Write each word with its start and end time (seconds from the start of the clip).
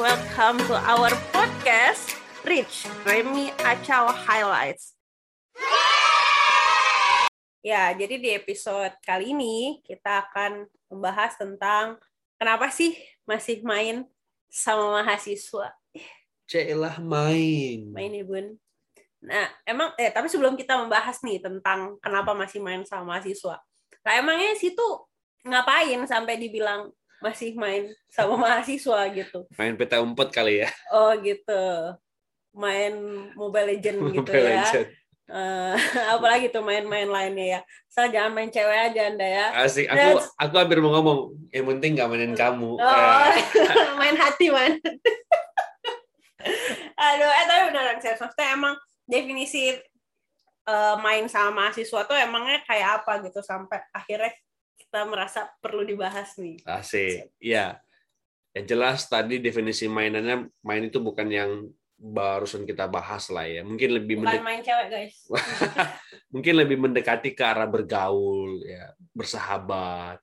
welcome 0.00 0.56
to 0.64 0.72
our 0.88 1.12
podcast 1.36 2.16
Rich 2.48 2.88
Remy 3.04 3.52
Acau 3.60 4.08
Highlights. 4.08 4.96
Ya, 7.60 7.92
jadi 7.92 8.16
di 8.16 8.32
episode 8.32 8.96
kali 9.04 9.36
ini 9.36 9.84
kita 9.84 10.24
akan 10.24 10.64
membahas 10.88 11.36
tentang 11.36 12.00
kenapa 12.40 12.72
sih 12.72 12.96
masih 13.28 13.60
main 13.68 14.08
sama 14.48 15.04
mahasiswa. 15.04 15.76
Celah 16.48 16.96
main. 16.96 17.92
Main 17.92 18.16
ya, 18.16 18.24
Bun. 18.24 18.56
Nah, 19.20 19.46
emang 19.68 19.92
eh 20.00 20.08
tapi 20.08 20.32
sebelum 20.32 20.56
kita 20.56 20.80
membahas 20.80 21.20
nih 21.20 21.44
tentang 21.44 22.00
kenapa 22.00 22.32
masih 22.32 22.64
main 22.64 22.80
sama 22.88 23.12
mahasiswa. 23.12 23.60
Nah, 24.08 24.12
emangnya 24.16 24.56
situ 24.56 24.88
ngapain 25.44 26.00
sampai 26.08 26.40
dibilang 26.40 26.88
masih 27.22 27.54
main 27.54 27.86
sama 28.10 28.34
mahasiswa 28.36 29.00
gitu. 29.14 29.46
Main 29.54 29.78
peta 29.78 30.02
umpet 30.02 30.28
kali 30.28 30.66
ya. 30.66 30.68
Oh 30.90 31.14
gitu. 31.22 31.62
Main 32.52 32.92
Mobile 33.32 33.78
Legend 33.78 33.98
gitu 34.18 34.26
Mobile 34.26 34.44
ya. 34.50 34.60
Legend. 34.66 34.88
Eh, 35.32 35.74
apalagi 36.18 36.50
tuh 36.50 36.60
main-main 36.60 37.06
lainnya 37.08 37.46
ya. 37.46 37.60
Saya 37.88 38.10
jangan 38.10 38.34
main 38.34 38.50
cewek 38.50 38.92
aja 38.92 39.00
Anda 39.08 39.24
ya. 39.24 39.46
Asik. 39.64 39.86
Aku 39.88 39.96
Dan- 39.96 40.28
aku 40.36 40.54
hampir 40.58 40.78
mau 40.82 40.92
ngomong, 40.92 41.18
yang 41.54 41.64
penting 41.70 41.96
gak 41.96 42.10
mainin 42.10 42.34
kamu. 42.34 42.76
Oh, 42.76 42.82
Eh, 42.82 43.38
main 44.02 44.18
hati 44.18 44.50
man. 44.50 44.76
Aduh, 46.92 47.30
eh 47.30 47.44
tapi 47.46 47.60
beneran 47.70 47.98
saya 48.02 48.18
maksudnya 48.18 48.48
emang 48.52 48.74
definisi 49.06 49.72
eh, 50.66 50.94
main 50.98 51.26
sama 51.30 51.50
mahasiswa 51.64 52.02
tuh 52.02 52.18
emangnya 52.18 52.62
kayak 52.66 53.02
apa 53.02 53.22
gitu 53.24 53.40
sampai 53.40 53.78
akhirnya 53.94 54.30
kita 54.92 55.08
merasa 55.08 55.48
perlu 55.56 55.88
dibahas 55.88 56.36
nih. 56.36 56.60
asik. 56.68 57.32
Iya. 57.40 57.80
Yang 58.52 58.66
jelas 58.68 59.00
tadi 59.08 59.40
definisi 59.40 59.88
mainannya 59.88 60.52
main 60.60 60.84
itu 60.84 61.00
bukan 61.00 61.32
yang 61.32 61.64
barusan 61.96 62.68
kita 62.68 62.92
bahas 62.92 63.32
lah 63.32 63.48
ya. 63.48 63.64
Mungkin 63.64 63.88
lebih 63.88 64.20
Bukan 64.20 64.28
mendek- 64.28 64.44
main 64.44 64.60
cewek 64.60 64.88
guys. 64.92 65.16
mungkin 66.36 66.54
lebih 66.60 66.76
mendekati 66.76 67.32
ke 67.32 67.40
arah 67.40 67.64
bergaul 67.64 68.60
ya, 68.60 68.92
bersahabat 69.16 70.20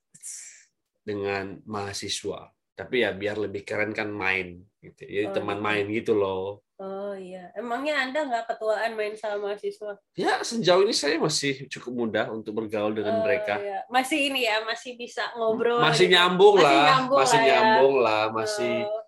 dengan 1.02 1.58
mahasiswa. 1.66 2.54
Tapi 2.70 3.02
ya 3.02 3.10
biar 3.10 3.42
lebih 3.42 3.66
keren 3.66 3.90
kan 3.90 4.06
main 4.06 4.54
gitu. 4.78 5.02
Jadi 5.02 5.26
Oh, 5.26 5.34
teman 5.34 5.58
gitu. 5.58 5.66
main 5.66 5.84
gitu 5.90 6.12
loh. 6.14 6.62
Oh 6.80 7.12
iya, 7.12 7.52
emangnya 7.52 7.92
anda 8.00 8.24
nggak 8.24 8.48
ketuaan 8.48 8.96
main 8.96 9.12
sama 9.12 9.52
mahasiswa? 9.52 10.00
Ya, 10.16 10.40
sejauh 10.40 10.80
ini 10.80 10.96
saya 10.96 11.20
masih 11.20 11.68
cukup 11.68 11.92
mudah 11.92 12.32
untuk 12.32 12.56
bergaul 12.56 12.96
dengan 12.96 13.20
Oh, 13.20 13.22
mereka. 13.22 13.60
iya. 13.60 13.84
Masih 13.86 14.32
ini 14.32 14.48
ya, 14.48 14.64
masih 14.64 14.96
bisa 14.96 15.28
ngobrol. 15.36 15.76
Masih 15.76 16.08
gitu. 16.08 16.16
nyambung 16.16 16.56
Masih 16.56 16.64
lah, 16.64 16.88
nyambung 16.88 17.18
masih 17.20 17.36
lah 17.36 17.44
ya. 17.44 17.52
nyambung 17.52 17.94
lah, 18.00 18.22
masih 18.32 18.74
Oh, 18.80 19.02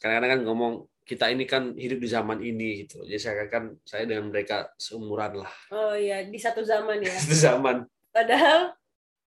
kadang-kadang 0.00 0.30
kan 0.30 0.40
ngomong 0.42 0.72
kita 1.02 1.26
ini 1.28 1.44
kan 1.44 1.76
hidup 1.76 2.00
di 2.00 2.08
zaman 2.08 2.38
ini 2.40 2.88
gitu. 2.88 3.04
Jadi 3.04 3.20
saya 3.20 3.44
kan 3.44 3.76
saya 3.84 4.08
dengan 4.08 4.32
mereka 4.32 4.72
seumuran 4.80 5.36
lah. 5.36 5.52
oh 5.68 5.92
iya, 5.92 6.24
di 6.24 6.40
satu 6.40 6.64
zaman 6.64 6.96
ya. 6.96 7.12
Itu 7.28 7.36
zaman 7.36 7.84
Padahal 8.08 8.72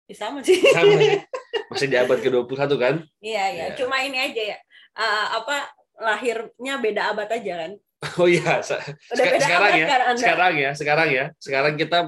ya 0.08 0.16
sama 0.16 0.40
sih. 0.40 0.64
sama 0.72 0.96
sih. 0.96 1.20
Masih 1.76 1.88
di 1.92 1.98
abad 1.98 2.24
ke-21 2.24 2.72
kan? 2.80 2.96
Iya 3.20 3.44
iya, 3.52 3.66
Iya. 3.68 3.76
cuma 3.76 4.00
ini 4.00 4.16
aja 4.16 4.56
ya. 4.56 4.58
eh, 4.96 5.26
apa 5.36 5.76
lahirnya 6.00 6.74
beda 6.80 7.02
abad 7.16 7.30
aja 7.32 7.54
kan? 7.66 7.72
Oh 8.22 8.28
iya, 8.30 8.62
Udah 8.62 9.26
beda 9.26 9.42
sekarang 9.42 9.72
abad 9.72 9.82
ya. 9.82 9.88
kan 9.88 10.02
Anda? 10.06 10.20
Sekarang 10.22 10.54
ya, 10.54 10.72
sekarang 10.78 11.10
ya. 11.10 11.26
Sekarang 11.42 11.74
kita 11.74 12.00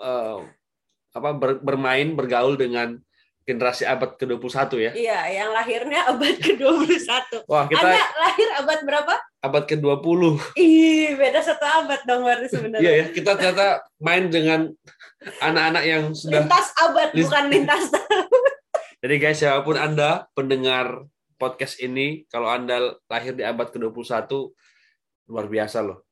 eh, 0.00 0.38
apa 1.14 1.30
ber- 1.36 1.60
bermain 1.60 2.08
bergaul 2.16 2.56
dengan 2.56 2.96
generasi 3.44 3.84
abad 3.84 4.16
ke-21 4.16 4.72
ya. 4.80 4.90
Iya, 4.96 5.18
yang 5.44 5.50
lahirnya 5.52 6.08
abad 6.08 6.40
ke-21. 6.40 7.44
Wah, 7.44 7.68
kita 7.68 7.84
Anda 7.84 8.02
lahir 8.16 8.48
abad 8.56 8.78
berapa? 8.88 9.14
abad 9.44 9.64
ke-20. 9.68 10.22
Ih, 10.56 11.12
beda 11.20 11.44
satu 11.44 11.60
abad 11.68 12.00
dong 12.08 12.24
berarti 12.24 12.48
sebenarnya. 12.48 12.80
Iya 12.80 12.92
ya, 12.96 13.06
kita 13.12 13.36
ternyata 13.36 13.84
main 14.00 14.32
dengan 14.32 14.72
anak-anak 15.44 15.84
yang 15.84 16.02
sudah 16.16 16.40
Lintas 16.48 16.72
abad 16.80 17.08
bukan 17.12 17.44
lintas 17.52 17.92
Jadi 19.04 19.14
guys, 19.20 19.36
siapa 19.36 19.60
pun 19.60 19.76
Anda 19.76 20.24
pendengar 20.32 21.04
podcast 21.44 21.76
ini, 21.84 22.24
kalau 22.32 22.48
Anda 22.48 22.96
lahir 23.04 23.36
di 23.36 23.44
abad 23.44 23.68
ke-21, 23.68 24.32
luar 25.28 25.44
biasa 25.44 25.84
loh. 25.84 26.08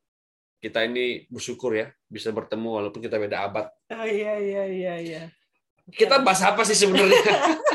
Kita 0.61 0.85
ini 0.85 1.25
bersyukur 1.25 1.73
ya, 1.73 1.89
bisa 2.05 2.29
bertemu 2.29 2.69
walaupun 2.69 3.01
kita 3.01 3.17
beda 3.17 3.49
abad. 3.49 3.65
Oh 3.89 4.05
iya 4.05 4.37
iya 4.37 4.63
iya 4.69 4.93
iya. 5.01 5.23
Kita 5.89 6.21
bahas 6.21 6.45
apa 6.45 6.61
sih 6.61 6.77
sebenarnya? 6.77 7.17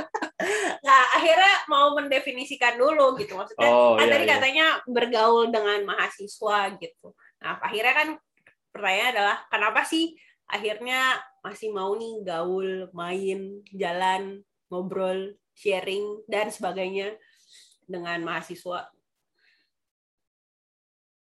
Nah, 0.88 1.04
akhirnya 1.20 1.68
mau 1.68 1.92
mendefinisikan 2.00 2.80
dulu 2.80 3.12
gitu 3.20 3.36
maksudnya. 3.36 3.68
Oh, 3.68 4.00
kan 4.00 4.08
iya, 4.08 4.12
tadi 4.16 4.24
iya. 4.24 4.32
katanya 4.40 4.66
bergaul 4.88 5.52
dengan 5.52 5.84
mahasiswa 5.84 6.80
gitu. 6.80 7.12
Nah, 7.44 7.60
akhirnya 7.60 7.92
kan 7.92 8.08
pertanyaannya 8.72 9.08
adalah 9.12 9.36
kenapa 9.52 9.84
sih 9.84 10.16
akhirnya 10.48 11.20
masih 11.44 11.76
mau 11.76 11.92
nih 11.92 12.24
gaul, 12.24 12.88
main, 12.96 13.60
jalan, 13.68 14.40
ngobrol, 14.72 15.36
sharing 15.52 16.24
dan 16.24 16.48
sebagainya 16.48 17.12
dengan 17.88 18.20
mahasiswa. 18.22 18.92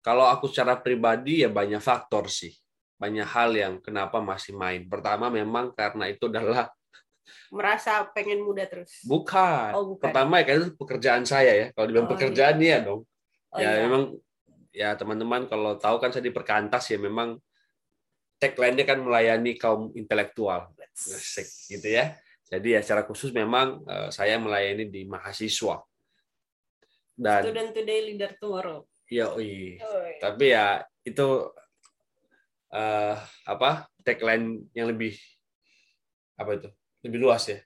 Kalau 0.03 0.27
aku 0.27 0.51
secara 0.51 0.75
pribadi 0.79 1.47
ya 1.47 1.51
banyak 1.51 1.79
faktor 1.79 2.27
sih. 2.27 2.51
Banyak 2.99 3.29
hal 3.31 3.51
yang 3.55 3.75
kenapa 3.79 4.19
masih 4.19 4.59
main. 4.59 4.83
Pertama 4.91 5.31
memang 5.31 5.71
karena 5.73 6.11
itu 6.11 6.27
adalah 6.27 6.69
Merasa 7.53 8.09
pengen 8.17 8.41
muda 8.41 8.65
terus. 8.65 9.05
bukan. 9.05 9.71
Oh, 9.77 9.85
bukan. 9.95 10.09
Pertama 10.09 10.41
ya 10.41 10.45
karena 10.49 10.61
itu 10.65 10.75
pekerjaan 10.81 11.25
saya 11.29 11.53
ya. 11.53 11.67
Kalau 11.77 11.87
dibilang 11.87 12.09
Oh, 12.09 12.13
pekerjaan 12.17 12.57
ya 12.59 12.79
dong. 12.81 13.05
Oh, 13.53 13.59
ya 13.61 13.69
iya. 13.69 13.81
memang 13.85 14.03
ya 14.73 14.89
teman-teman 14.97 15.45
kalau 15.49 15.77
tahu 15.77 15.97
kan 16.01 16.09
saya 16.13 16.25
di 16.25 16.33
perkantas 16.33 16.89
ya 16.89 16.97
memang 17.01 17.37
tagline-nya 18.39 18.85
kan 18.87 19.01
melayani 19.03 19.59
kaum 19.59 19.91
intelektual 19.97 20.71
Asik, 20.95 21.49
gitu 21.73 21.89
ya 21.89 22.15
jadi 22.47 22.79
ya 22.79 22.81
secara 22.85 23.03
khusus 23.03 23.33
memang 23.35 23.83
eh, 23.89 24.09
saya 24.15 24.37
melayani 24.39 24.87
di 24.87 25.09
mahasiswa 25.09 25.83
dan 27.19 27.43
Student 27.43 27.71
today, 27.75 28.01
leader 28.06 28.31
tomorrow. 28.39 28.87
Oh, 29.09 29.41
iya. 29.41 29.81
tapi 30.21 30.53
ya 30.53 30.84
itu 31.01 31.29
eh, 32.73 33.17
apa 33.49 33.89
tagline 34.05 34.69
yang 34.77 34.93
lebih 34.93 35.17
apa 36.37 36.61
itu 36.61 36.69
lebih 37.09 37.19
luas 37.25 37.49
ya 37.49 37.59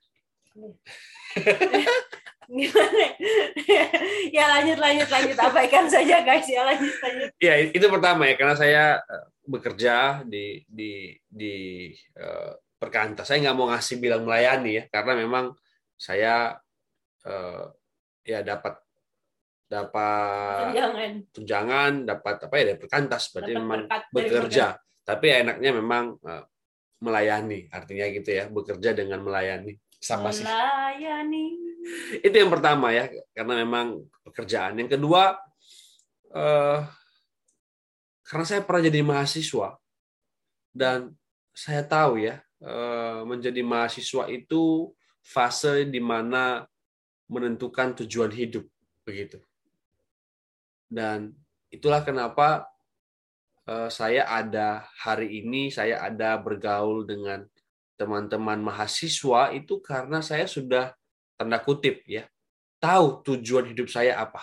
Gimana? 2.52 3.08
ya 4.36 4.44
lanjut 4.54 4.78
lanjut 4.78 5.08
lanjut 5.08 5.38
abaikan 5.40 5.86
saja 5.88 6.20
guys 6.20 6.44
ya 6.44 6.62
lanjut 6.68 6.94
lanjut. 7.00 7.30
ya 7.40 7.54
itu 7.58 7.86
pertama 7.88 8.28
ya 8.28 8.34
karena 8.36 8.54
saya 8.54 8.84
eh, 9.00 9.26
bekerja 9.42 10.22
di 10.22 10.60
di 10.68 11.16
di 11.26 11.54
eh, 11.96 12.52
perkantas 12.76 13.26
saya 13.26 13.40
nggak 13.48 13.56
mau 13.56 13.72
ngasih 13.72 13.96
bilang 13.98 14.22
melayani 14.28 14.70
ya 14.78 14.84
karena 14.92 15.12
memang 15.16 15.44
saya 15.96 16.54
eh, 17.24 17.64
ya 18.26 18.44
dapat 18.44 18.81
dapat 19.72 20.76
Jangan. 20.76 21.12
tunjangan 21.32 21.92
dapat 22.04 22.36
apa 22.44 22.54
ya 22.60 22.64
dari 22.68 22.78
perkantas 22.78 23.32
berarti 23.32 23.52
Dapat 23.56 23.62
memang 23.64 23.80
bekerja. 24.12 24.66
tapi 25.02 25.26
enaknya 25.32 25.70
memang 25.72 26.04
eh, 26.20 26.44
melayani. 27.00 27.72
Artinya 27.72 28.06
gitu 28.12 28.30
ya 28.30 28.44
bekerja 28.52 28.92
dengan 28.92 29.24
melayani. 29.24 29.72
Sama 29.96 30.28
sih? 30.28 30.44
Melayani. 30.44 31.72
itu 32.22 32.30
yang 32.30 32.46
pertama 32.46 32.94
ya 32.94 33.10
karena 33.32 33.54
memang 33.64 34.06
pekerjaan. 34.28 34.76
Yang 34.76 35.00
kedua 35.00 35.40
eh, 36.36 36.80
karena 38.28 38.44
saya 38.44 38.60
pernah 38.60 38.82
jadi 38.92 39.00
mahasiswa. 39.00 39.80
Dan 40.72 41.16
saya 41.56 41.80
tahu 41.80 42.20
ya 42.20 42.44
eh, 42.60 43.20
menjadi 43.24 43.64
mahasiswa 43.64 44.28
itu 44.28 44.92
fase 45.24 45.88
di 45.88 45.98
mana 45.98 46.68
menentukan 47.32 48.04
tujuan 48.04 48.30
hidup. 48.30 48.68
Begitu 49.02 49.40
dan 50.92 51.32
itulah 51.72 52.04
kenapa 52.04 52.68
eh, 53.64 53.88
saya 53.88 54.28
ada 54.28 54.84
hari 55.00 55.40
ini 55.40 55.72
saya 55.72 56.04
ada 56.04 56.36
bergaul 56.36 57.08
dengan 57.08 57.48
teman-teman 57.96 58.60
mahasiswa 58.60 59.56
itu 59.56 59.80
karena 59.80 60.20
saya 60.20 60.44
sudah 60.44 60.92
tanda 61.40 61.56
kutip 61.64 62.04
ya 62.04 62.28
tahu 62.82 63.22
tujuan 63.22 63.70
hidup 63.70 63.86
saya 63.86 64.18
apa. 64.18 64.42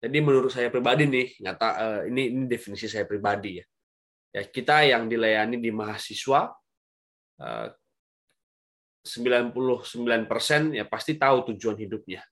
Jadi 0.00 0.18
menurut 0.24 0.48
saya 0.48 0.72
pribadi 0.72 1.04
nih, 1.04 1.36
nyata 1.44 1.68
eh, 1.76 2.00
ini 2.08 2.32
ini 2.32 2.44
definisi 2.48 2.88
saya 2.88 3.04
pribadi 3.04 3.60
ya. 3.60 3.66
Ya 4.32 4.42
kita 4.48 4.88
yang 4.88 5.04
dilayani 5.12 5.60
di 5.60 5.68
mahasiswa 5.68 6.56
eh, 7.44 7.68
99% 9.04 10.74
ya 10.74 10.84
pasti 10.88 11.20
tahu 11.20 11.52
tujuan 11.52 11.76
hidupnya. 11.76 12.24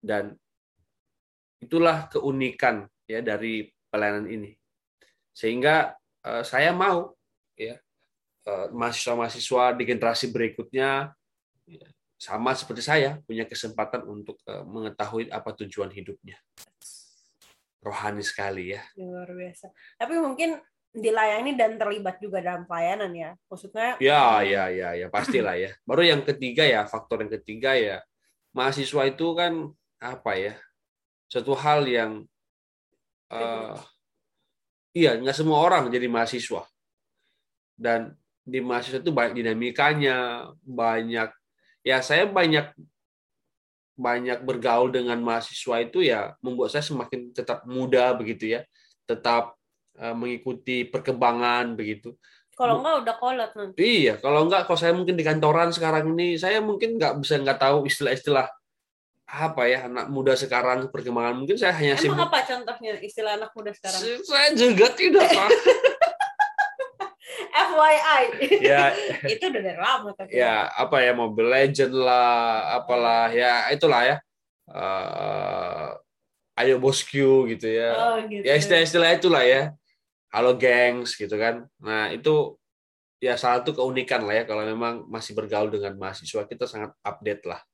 Dan 0.00 0.32
itulah 1.62 2.10
keunikan 2.10 2.90
ya 3.06 3.22
dari 3.22 3.70
pelayanan 3.86 4.26
ini. 4.26 4.50
Sehingga 5.30 5.94
eh, 6.26 6.42
saya 6.42 6.74
mau 6.74 7.14
ya 7.54 7.78
eh, 8.50 8.66
mahasiswa-mahasiswa 8.74 9.78
di 9.78 9.82
generasi 9.86 10.34
berikutnya 10.34 11.14
ya, 11.70 11.86
sama 12.18 12.54
seperti 12.54 12.82
saya 12.86 13.18
punya 13.26 13.42
kesempatan 13.42 14.06
untuk 14.06 14.38
uh, 14.46 14.62
mengetahui 14.62 15.26
apa 15.26 15.50
tujuan 15.58 15.90
hidupnya. 15.90 16.38
Rohani 17.82 18.22
sekali 18.22 18.78
ya. 18.78 18.82
Luar 18.94 19.26
biasa. 19.34 19.74
Tapi 19.98 20.22
mungkin 20.22 20.54
dilayani 20.94 21.58
dan 21.58 21.74
terlibat 21.74 22.22
juga 22.22 22.38
dalam 22.38 22.62
pelayanan 22.62 23.10
ya. 23.10 23.30
Maksudnya 23.50 23.98
Ya, 23.98 24.38
ya, 24.46 24.70
ya, 24.70 24.94
ya 24.94 25.10
pastilah 25.10 25.58
ya. 25.58 25.74
Baru 25.82 26.06
yang 26.06 26.22
ketiga 26.22 26.62
ya, 26.62 26.86
faktor 26.86 27.26
yang 27.26 27.32
ketiga 27.42 27.74
ya 27.74 27.98
mahasiswa 28.54 29.02
itu 29.10 29.26
kan 29.34 29.74
apa 29.98 30.32
ya? 30.38 30.54
Satu 31.32 31.56
hal 31.56 31.88
yang 31.88 32.28
uh, 33.32 33.72
iya, 34.92 35.16
nggak 35.16 35.32
semua 35.32 35.64
orang 35.64 35.88
jadi 35.88 36.04
mahasiswa. 36.12 36.68
Dan 37.72 38.12
di 38.44 38.60
mahasiswa 38.60 39.00
itu 39.00 39.08
banyak 39.08 39.40
dinamikanya, 39.40 40.52
banyak 40.60 41.32
ya 41.80 42.04
saya 42.04 42.28
banyak 42.28 42.68
banyak 43.96 44.44
bergaul 44.44 44.92
dengan 44.92 45.16
mahasiswa 45.24 45.80
itu 45.80 46.04
ya 46.04 46.36
membuat 46.44 46.76
saya 46.76 46.84
semakin 46.84 47.32
tetap 47.32 47.64
muda 47.64 48.12
begitu 48.12 48.52
ya, 48.52 48.60
tetap 49.08 49.56
uh, 49.96 50.12
mengikuti 50.12 50.84
perkembangan 50.84 51.72
begitu. 51.72 52.12
Kalau 52.52 52.84
enggak 52.84 53.08
udah 53.08 53.14
kolot 53.16 53.50
nanti. 53.56 53.80
Iya, 53.80 54.20
kalau 54.20 54.44
enggak 54.44 54.68
kalau 54.68 54.76
saya 54.76 54.92
mungkin 54.92 55.16
di 55.16 55.24
kantoran 55.24 55.72
sekarang 55.72 56.12
ini 56.12 56.36
saya 56.36 56.60
mungkin 56.60 57.00
nggak 57.00 57.24
bisa 57.24 57.40
nggak 57.40 57.56
tahu 57.56 57.88
istilah-istilah 57.88 58.52
apa 59.32 59.64
ya 59.64 59.88
anak 59.88 60.12
muda 60.12 60.36
sekarang 60.36 60.92
perkembangan 60.92 61.40
mungkin 61.40 61.56
saya 61.56 61.72
hanya 61.72 61.96
Emang 61.96 62.04
sibuk. 62.04 62.28
apa 62.28 62.44
contohnya 62.44 63.00
istilah 63.00 63.40
anak 63.40 63.48
muda 63.56 63.72
sekarang? 63.72 64.20
Saya 64.28 64.52
juga 64.52 64.92
tidak 64.92 65.24
tahu. 65.24 65.48
FYI. 67.72 68.24
Ya. 68.60 68.92
itu 69.32 69.44
udah 69.48 69.62
dari 69.64 69.80
lama 69.80 70.12
tapi. 70.12 70.36
Ya, 70.36 70.68
apa 70.68 71.00
ya 71.00 71.16
Mobile 71.16 71.48
Legend 71.48 71.96
lah, 71.96 72.76
apalah 72.76 73.32
ya 73.32 73.72
itulah 73.72 74.04
ya. 74.04 74.16
Uh, 74.68 75.96
ayo 76.60 76.76
bosku 76.76 77.48
gitu 77.48 77.72
ya. 77.72 77.96
Oh, 77.96 78.20
gitu. 78.28 78.44
Ya 78.44 78.60
istilah-istilah 78.60 79.16
itulah 79.16 79.42
ya. 79.48 79.72
Halo 80.28 80.60
gengs 80.60 81.16
gitu 81.16 81.40
kan. 81.40 81.64
Nah, 81.80 82.12
itu 82.12 82.60
ya 83.16 83.40
salah 83.40 83.64
satu 83.64 83.80
keunikan 83.80 84.28
lah 84.28 84.40
ya 84.40 84.44
kalau 84.44 84.68
memang 84.68 85.08
masih 85.08 85.32
bergaul 85.32 85.72
dengan 85.72 85.96
mahasiswa 85.96 86.44
kita 86.44 86.68
sangat 86.68 86.92
update 87.00 87.48
lah 87.48 87.64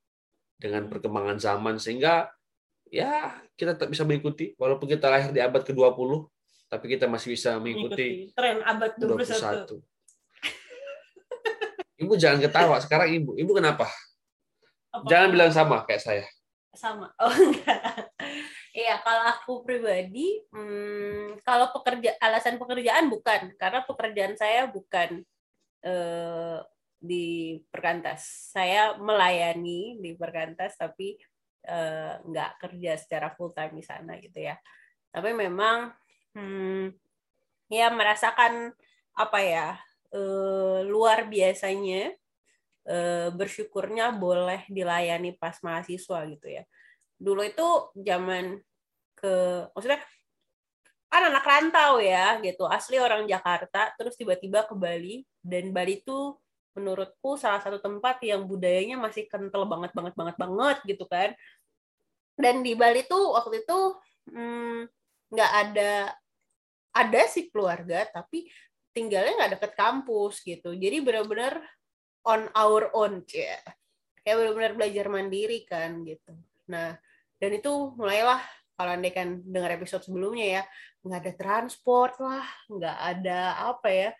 dengan 0.58 0.90
perkembangan 0.90 1.38
zaman 1.38 1.78
sehingga 1.78 2.28
ya 2.90 3.38
kita 3.54 3.78
tetap 3.78 3.88
bisa 3.88 4.02
mengikuti 4.02 4.58
walaupun 4.58 4.90
kita 4.90 5.06
lahir 5.06 5.30
di 5.30 5.38
abad 5.38 5.62
ke-20 5.62 6.26
tapi 6.68 6.84
kita 6.84 7.08
masih 7.08 7.32
bisa 7.32 7.56
mengikuti, 7.56 8.28
tren 8.36 8.60
abad 8.60 8.92
21. 9.00 9.80
21. 9.80 9.80
Ibu 11.98 12.14
jangan 12.14 12.38
ketawa 12.38 12.76
sekarang 12.78 13.10
Ibu. 13.10 13.40
Ibu 13.40 13.52
kenapa? 13.56 13.90
Apa? 14.94 15.08
Jangan 15.08 15.28
bilang 15.34 15.50
sama 15.50 15.82
kayak 15.88 16.02
saya. 16.02 16.24
Sama. 16.76 17.10
Oh 17.24 17.32
enggak. 17.32 18.12
Iya, 18.76 19.02
kalau 19.02 19.24
aku 19.34 19.52
pribadi, 19.66 20.38
hmm, 20.54 21.42
kalau 21.42 21.72
pekerja 21.74 22.14
alasan 22.22 22.60
pekerjaan 22.62 23.10
bukan, 23.10 23.50
karena 23.58 23.82
pekerjaan 23.82 24.38
saya 24.38 24.70
bukan 24.70 25.26
eh, 25.82 26.58
di 26.98 27.58
perkantas. 27.70 28.50
Saya 28.54 28.98
melayani 28.98 30.02
di 30.02 30.14
perkantas, 30.18 30.74
tapi 30.74 31.18
eh, 31.64 32.14
nggak 32.22 32.50
kerja 32.58 32.98
secara 32.98 33.32
full 33.32 33.54
time 33.54 33.78
di 33.78 33.84
sana 33.86 34.18
gitu 34.18 34.38
ya. 34.42 34.58
Tapi 35.14 35.32
memang 35.32 35.94
hmm, 36.34 36.92
ya 37.70 37.88
merasakan 37.94 38.74
apa 39.18 39.38
ya 39.42 39.68
eh, 40.14 40.80
luar 40.86 41.26
biasanya 41.26 42.12
eh, 42.88 43.28
bersyukurnya 43.34 44.14
boleh 44.14 44.64
dilayani 44.70 45.36
pas 45.36 45.58
mahasiswa 45.60 46.24
gitu 46.30 46.48
ya 46.48 46.64
dulu 47.18 47.42
itu 47.42 47.68
zaman 47.98 48.62
ke 49.18 49.34
maksudnya 49.74 49.98
kan 51.10 51.22
anak 51.34 51.42
rantau 51.42 51.98
ya 51.98 52.38
gitu 52.38 52.62
asli 52.70 53.02
orang 53.02 53.26
Jakarta 53.26 53.90
terus 53.98 54.14
tiba-tiba 54.14 54.62
ke 54.70 54.74
Bali 54.78 55.26
dan 55.42 55.74
Bali 55.74 55.98
itu 55.98 56.38
menurutku 56.76 57.36
salah 57.40 57.60
satu 57.62 57.78
tempat 57.80 58.20
yang 58.24 58.44
budayanya 58.44 59.00
masih 59.00 59.26
kental 59.26 59.64
banget 59.64 59.92
banget 59.92 60.14
banget 60.14 60.36
banget 60.36 60.76
gitu 60.84 61.04
kan. 61.08 61.32
Dan 62.38 62.62
di 62.62 62.78
Bali 62.78 63.02
tuh 63.06 63.34
waktu 63.34 63.66
itu 63.66 63.78
hmm, 64.30 64.86
nggak 65.34 65.52
hmm, 65.52 65.62
ada 65.64 65.92
ada 66.94 67.20
sih 67.30 67.50
keluarga 67.50 68.06
tapi 68.10 68.50
tinggalnya 68.94 69.38
nggak 69.38 69.52
deket 69.58 69.72
kampus 69.74 70.42
gitu. 70.42 70.74
Jadi 70.74 71.02
benar-benar 71.02 71.62
on 72.26 72.46
our 72.54 72.90
own 72.94 73.22
ya 73.30 73.58
kayak 74.22 74.36
benar-benar 74.44 74.72
belajar 74.76 75.06
mandiri 75.08 75.64
kan 75.64 76.04
gitu. 76.04 76.34
Nah 76.70 76.94
dan 77.38 77.50
itu 77.54 77.72
mulailah 77.94 78.42
kalau 78.78 78.94
anda 78.94 79.10
kan 79.10 79.42
dengar 79.42 79.74
episode 79.74 80.06
sebelumnya 80.06 80.46
ya 80.60 80.62
nggak 81.02 81.20
ada 81.24 81.32
transport 81.34 82.14
lah 82.22 82.46
nggak 82.70 82.98
ada 83.16 83.40
apa 83.74 83.88
ya 83.90 84.10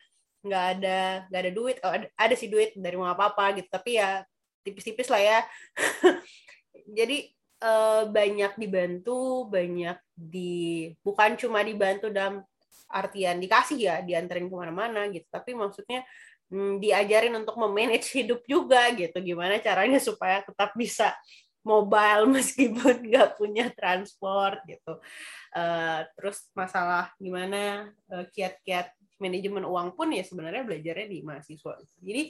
nggak 0.48 0.66
ada 0.78 1.28
nggak 1.28 1.40
ada 1.44 1.52
duit 1.52 1.76
oh, 1.84 1.92
ada, 1.92 2.06
ada 2.16 2.34
sih 2.34 2.48
duit 2.48 2.72
dari 2.74 2.96
mau 2.96 3.08
apa 3.12 3.30
apa 3.30 3.60
gitu 3.60 3.68
tapi 3.68 4.00
ya 4.00 4.24
tipis-tipis 4.66 5.08
lah 5.08 5.22
ya. 5.22 5.38
Jadi 6.98 7.30
eh, 7.62 8.02
banyak 8.08 8.52
dibantu 8.56 9.48
banyak 9.48 9.98
di 10.12 10.88
bukan 11.04 11.36
cuma 11.36 11.60
dibantu 11.60 12.08
dalam 12.08 12.42
artian 12.88 13.36
dikasih 13.36 13.78
ya 13.78 13.96
dianterin 14.00 14.48
ke 14.48 14.56
mana-mana 14.56 15.12
gitu 15.12 15.28
tapi 15.28 15.52
maksudnya 15.52 16.00
hmm, 16.48 16.80
diajarin 16.80 17.36
untuk 17.36 17.60
memanage 17.60 18.08
hidup 18.18 18.40
juga 18.48 18.88
gitu 18.96 19.16
gimana 19.20 19.60
caranya 19.60 20.00
supaya 20.00 20.40
tetap 20.40 20.72
bisa 20.72 21.12
mobile 21.66 22.24
meskipun 22.40 23.04
nggak 23.12 23.36
punya 23.36 23.68
transport 23.76 24.64
gitu. 24.64 24.96
Uh, 25.52 26.04
terus 26.16 26.48
masalah 26.56 27.12
gimana 27.20 27.92
uh, 28.08 28.24
kiat-kiat 28.32 28.92
manajemen 29.18 29.66
uang 29.66 29.94
pun 29.94 30.10
ya 30.14 30.22
sebenarnya 30.22 30.62
belajarnya 30.66 31.06
di 31.10 31.18
mahasiswa. 31.22 31.74
Jadi 31.98 32.22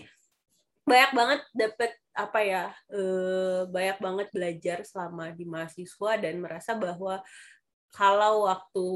banyak 0.88 1.12
banget 1.12 1.40
dapat 1.52 1.92
apa 2.16 2.40
ya 2.40 2.64
uh, 2.96 3.68
banyak 3.68 3.98
banget 4.00 4.28
belajar 4.32 4.78
selama 4.88 5.30
di 5.36 5.44
mahasiswa 5.44 6.10
dan 6.16 6.34
merasa 6.40 6.72
bahwa 6.74 7.20
kalau 7.92 8.48
waktu 8.48 8.86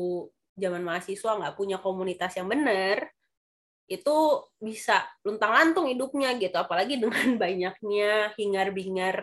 zaman 0.57 0.81
mahasiswa 0.85 1.37
nggak 1.37 1.57
punya 1.57 1.77
komunitas 1.81 2.33
yang 2.37 2.49
benar 2.49 3.13
itu 3.93 4.17
bisa 4.57 5.05
luntang 5.21 5.53
lantung 5.53 5.87
hidupnya 5.93 6.33
gitu. 6.41 6.57
Apalagi 6.57 6.97
dengan 6.97 7.37
banyaknya 7.45 8.33
hingar 8.41 8.73
bingar 8.73 9.17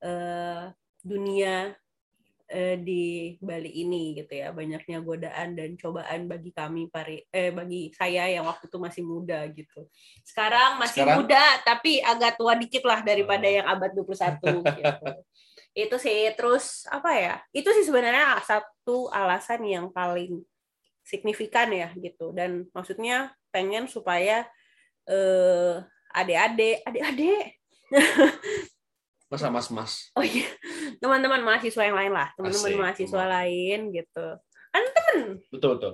eh, 0.00 0.72
dunia 1.04 1.76
eh, 2.48 2.76
di 2.80 3.34
Bali 3.40 3.70
ini 3.84 4.16
gitu 4.18 4.32
ya. 4.34 4.52
Banyaknya 4.52 5.00
godaan 5.00 5.56
dan 5.56 5.76
cobaan 5.80 6.28
bagi 6.28 6.50
kami 6.52 6.88
pari 6.92 7.24
eh 7.32 7.50
bagi 7.50 7.92
saya 7.94 8.28
yang 8.28 8.44
waktu 8.44 8.68
itu 8.68 8.78
masih 8.80 9.02
muda 9.04 9.44
gitu. 9.52 9.88
Sekarang 10.26 10.76
masih 10.80 11.04
sekarang? 11.04 11.16
muda 11.24 11.44
tapi 11.64 12.00
agak 12.04 12.36
tua 12.36 12.54
dikit 12.56 12.84
lah 12.84 13.00
daripada 13.00 13.46
oh. 13.48 13.54
yang 13.60 13.66
abad 13.66 13.90
21 13.96 14.64
gitu. 14.80 15.08
Itu 15.74 15.96
sih 15.98 16.30
terus 16.38 16.86
apa 16.86 17.10
ya? 17.16 17.34
Itu 17.50 17.72
sih 17.74 17.84
sebenarnya 17.86 18.38
satu 18.44 19.10
alasan 19.10 19.64
yang 19.66 19.86
paling 19.90 20.44
signifikan 21.04 21.68
ya 21.72 21.90
gitu. 21.98 22.30
Dan 22.30 22.68
maksudnya 22.70 23.32
pengen 23.50 23.88
supaya 23.90 24.46
eh, 25.08 25.76
adik-adik 26.14 26.86
adik-adik 26.86 27.58
masa 29.34 29.50
mas-mas 29.50 30.14
oh 30.14 30.24
iya 30.24 30.46
teman-teman 31.02 31.42
mahasiswa 31.42 31.82
yang 31.82 31.98
lain 31.98 32.12
lah 32.14 32.30
teman-teman 32.38 32.88
mahasiswa 32.88 33.18
teman. 33.18 33.34
lain 33.34 33.78
gitu 33.90 34.26
kan 34.70 34.84
teman 34.94 35.18
betul 35.50 35.70
betul 35.78 35.92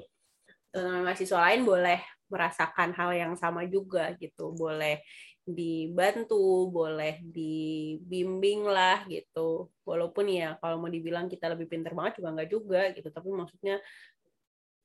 teman 0.71 1.03
mahasiswa 1.09 1.39
lain 1.41 1.65
boleh 1.65 2.01
merasakan 2.31 2.95
hal 2.95 3.11
yang 3.11 3.33
sama 3.35 3.67
juga 3.67 4.15
gitu 4.15 4.55
boleh 4.55 5.03
dibantu, 5.51 6.71
boleh 6.71 7.19
dibimbing 7.27 8.65
lah 8.65 9.03
gitu. 9.11 9.73
Walaupun 9.83 10.31
ya 10.31 10.55
kalau 10.63 10.79
mau 10.79 10.91
dibilang 10.91 11.27
kita 11.27 11.51
lebih 11.51 11.67
pinter 11.67 11.91
banget 11.91 12.23
juga 12.23 12.29
nggak 12.39 12.51
juga 12.51 12.81
gitu. 12.95 13.09
Tapi 13.11 13.29
maksudnya 13.35 13.83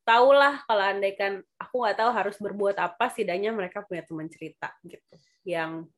tahulah 0.05 0.61
kalau 0.69 0.83
andaikan 0.85 1.41
aku 1.57 1.75
nggak 1.81 1.97
tahu 1.97 2.11
harus 2.13 2.37
berbuat 2.37 2.77
apa 2.77 3.09
setidaknya 3.09 3.49
mereka 3.49 3.81
punya 3.81 4.05
teman 4.05 4.29
cerita 4.29 4.69
gitu 4.85 5.17
yang 5.41 5.89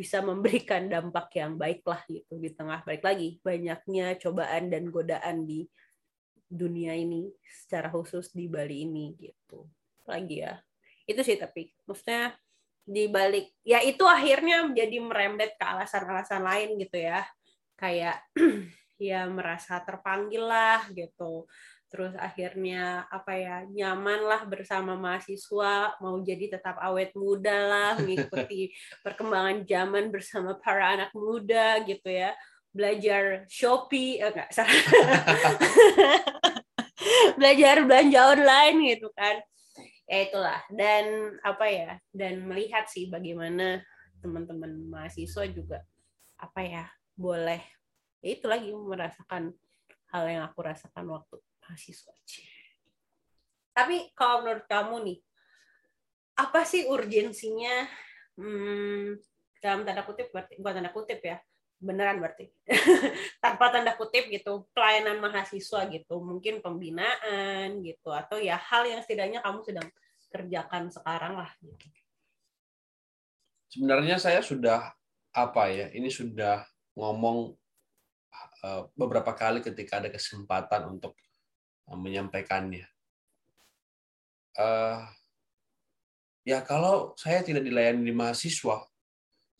bisa 0.00 0.24
memberikan 0.24 0.88
dampak 0.88 1.28
yang 1.36 1.60
baik 1.60 1.84
lah 1.84 2.00
gitu 2.08 2.40
di 2.40 2.48
tengah 2.56 2.80
balik 2.88 3.04
lagi 3.04 3.36
banyaknya 3.44 4.16
cobaan 4.16 4.72
dan 4.72 4.88
godaan 4.88 5.44
di 5.44 5.68
dunia 6.48 6.96
ini 6.96 7.28
secara 7.44 7.92
khusus 7.92 8.32
di 8.32 8.48
Bali 8.48 8.88
ini 8.88 9.12
gitu. 9.20 9.68
Lagi 10.08 10.40
ya. 10.40 10.56
Itu 11.04 11.20
sih 11.20 11.36
tapi 11.36 11.68
maksudnya 11.84 12.32
di 12.80 13.12
balik 13.12 13.60
ya 13.60 13.84
itu 13.84 14.02
akhirnya 14.08 14.64
menjadi 14.64 14.96
merembet 15.04 15.52
ke 15.60 15.64
alasan-alasan 15.68 16.40
lain 16.40 16.80
gitu 16.80 16.96
ya. 16.96 17.20
Kayak 17.76 18.24
ya 19.12 19.28
merasa 19.28 19.84
terpanggil 19.84 20.48
lah 20.48 20.88
gitu 20.96 21.44
terus 21.90 22.14
akhirnya 22.14 23.04
apa 23.10 23.34
ya 23.34 23.56
nyaman 23.66 24.22
lah 24.22 24.46
bersama 24.46 24.94
mahasiswa 24.94 25.98
mau 25.98 26.22
jadi 26.22 26.56
tetap 26.56 26.78
awet 26.78 27.10
muda 27.18 27.52
lah 27.66 27.90
mengikuti 28.00 28.70
perkembangan 29.02 29.66
zaman 29.66 30.14
bersama 30.14 30.54
para 30.54 30.94
anak 30.94 31.10
muda 31.12 31.82
gitu 31.84 32.06
ya. 32.06 32.32
Belajar 32.70 33.50
Shopee 33.50 34.22
eh, 34.22 34.30
enggak 34.30 34.54
salah. 34.54 34.70
Belajar 37.38 37.82
belanja 37.82 38.20
online 38.30 38.76
gitu 38.94 39.10
kan. 39.10 39.42
Ya 40.06 40.18
itulah 40.30 40.62
dan 40.70 41.34
apa 41.42 41.66
ya 41.66 41.98
dan 42.14 42.46
melihat 42.46 42.86
sih 42.86 43.10
bagaimana 43.10 43.82
teman-teman 44.22 44.86
mahasiswa 44.86 45.46
juga 45.50 45.82
apa 46.38 46.60
ya 46.62 46.84
boleh 47.14 47.62
ya 48.20 48.28
itu 48.36 48.46
lagi 48.46 48.70
merasakan 48.74 49.54
hal 50.10 50.24
yang 50.26 50.42
aku 50.44 50.60
rasakan 50.66 51.06
waktu 51.14 51.38
mahasiswa. 51.70 52.10
Tapi 53.70 54.10
kalau 54.18 54.42
menurut 54.42 54.66
kamu 54.66 54.96
nih, 55.06 55.18
apa 56.34 56.66
sih 56.66 56.90
urgensinya 56.90 57.86
hmm, 58.34 59.14
dalam 59.62 59.86
tanda 59.86 60.02
kutip 60.02 60.34
berarti 60.34 60.58
bukan 60.58 60.74
tanda 60.82 60.90
kutip 60.90 61.20
ya 61.22 61.38
beneran 61.80 62.20
berarti 62.20 62.52
tanpa 63.44 63.72
tanda 63.72 63.96
kutip 63.96 64.28
gitu 64.28 64.68
pelayanan 64.76 65.20
mahasiswa 65.20 65.88
gitu 65.88 66.20
mungkin 66.20 66.60
pembinaan 66.60 67.80
gitu 67.80 68.12
atau 68.12 68.36
ya 68.36 68.56
hal 68.56 68.84
yang 68.84 69.00
setidaknya 69.00 69.40
kamu 69.40 69.64
sedang 69.64 69.88
kerjakan 70.30 70.92
sekarang 70.92 71.40
lah 71.40 71.50
gitu. 71.64 71.88
sebenarnya 73.72 74.20
saya 74.20 74.44
sudah 74.44 74.92
apa 75.32 75.72
ya 75.72 75.86
ini 75.96 76.12
sudah 76.12 76.64
ngomong 76.96 77.56
uh, 78.64 78.82
beberapa 78.92 79.32
kali 79.32 79.64
ketika 79.64 80.04
ada 80.04 80.12
kesempatan 80.12 80.84
untuk 80.84 81.16
menyampaikannya. 81.98 82.86
Uh, 84.54 85.02
ya 86.46 86.62
kalau 86.62 87.14
saya 87.18 87.42
tidak 87.42 87.66
dilayani 87.66 88.06
di 88.06 88.14
mahasiswa, 88.14 88.82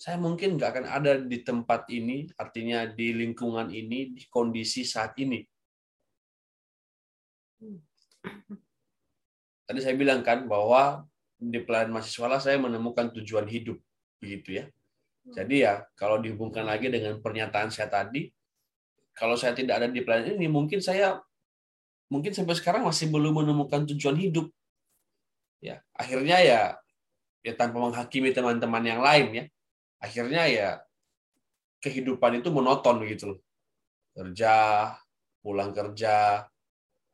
saya 0.01 0.17
mungkin 0.17 0.57
nggak 0.57 0.71
akan 0.73 0.87
ada 0.89 1.13
di 1.21 1.45
tempat 1.45 1.91
ini, 1.93 2.31
artinya 2.41 2.89
di 2.89 3.13
lingkungan 3.13 3.69
ini, 3.69 4.17
di 4.17 4.25
kondisi 4.33 4.87
saat 4.87 5.13
ini. 5.21 5.45
Tadi 9.69 9.79
saya 9.79 9.95
bilang 9.95 10.25
kan 10.25 10.49
bahwa 10.49 11.05
di 11.37 11.61
pelayanan 11.61 12.01
mahasiswa 12.01 12.27
lah 12.27 12.41
saya 12.41 12.57
menemukan 12.57 13.13
tujuan 13.13 13.45
hidup, 13.45 13.77
begitu 14.19 14.65
ya. 14.65 14.65
Jadi 15.31 15.63
ya 15.63 15.85
kalau 15.95 16.17
dihubungkan 16.19 16.65
lagi 16.65 16.89
dengan 16.89 17.21
pernyataan 17.21 17.69
saya 17.69 17.93
tadi, 17.93 18.33
kalau 19.13 19.37
saya 19.37 19.53
tidak 19.53 19.85
ada 19.85 19.89
di 19.93 20.01
pelayanan 20.01 20.41
ini, 20.41 20.49
mungkin 20.49 20.81
saya 20.81 21.21
mungkin 22.11 22.35
sampai 22.35 22.59
sekarang 22.59 22.83
masih 22.85 23.09
belum 23.09 23.41
menemukan 23.41 23.87
tujuan 23.95 24.19
hidup. 24.19 24.51
Ya, 25.63 25.81
akhirnya 25.95 26.43
ya 26.43 26.61
ya 27.41 27.53
tanpa 27.57 27.81
menghakimi 27.81 28.35
teman-teman 28.35 28.85
yang 28.85 29.01
lain 29.01 29.27
ya. 29.33 29.45
Akhirnya 30.03 30.43
ya 30.51 30.69
kehidupan 31.81 32.43
itu 32.43 32.51
monoton 32.53 33.01
gitu 33.07 33.37
loh. 33.37 33.41
Kerja, 34.13 34.91
pulang 35.41 35.71
kerja, 35.73 36.45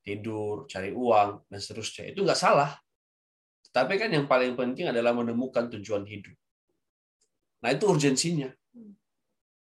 tidur, 0.00 0.64
cari 0.66 0.90
uang 0.90 1.46
dan 1.46 1.58
seterusnya. 1.60 2.10
Itu 2.10 2.24
nggak 2.24 2.38
salah. 2.38 2.74
Tapi 3.70 4.00
kan 4.00 4.08
yang 4.08 4.24
paling 4.24 4.56
penting 4.56 4.88
adalah 4.88 5.12
menemukan 5.12 5.68
tujuan 5.76 6.08
hidup. 6.08 6.32
Nah, 7.60 7.74
itu 7.74 7.84
urgensinya. 7.84 8.48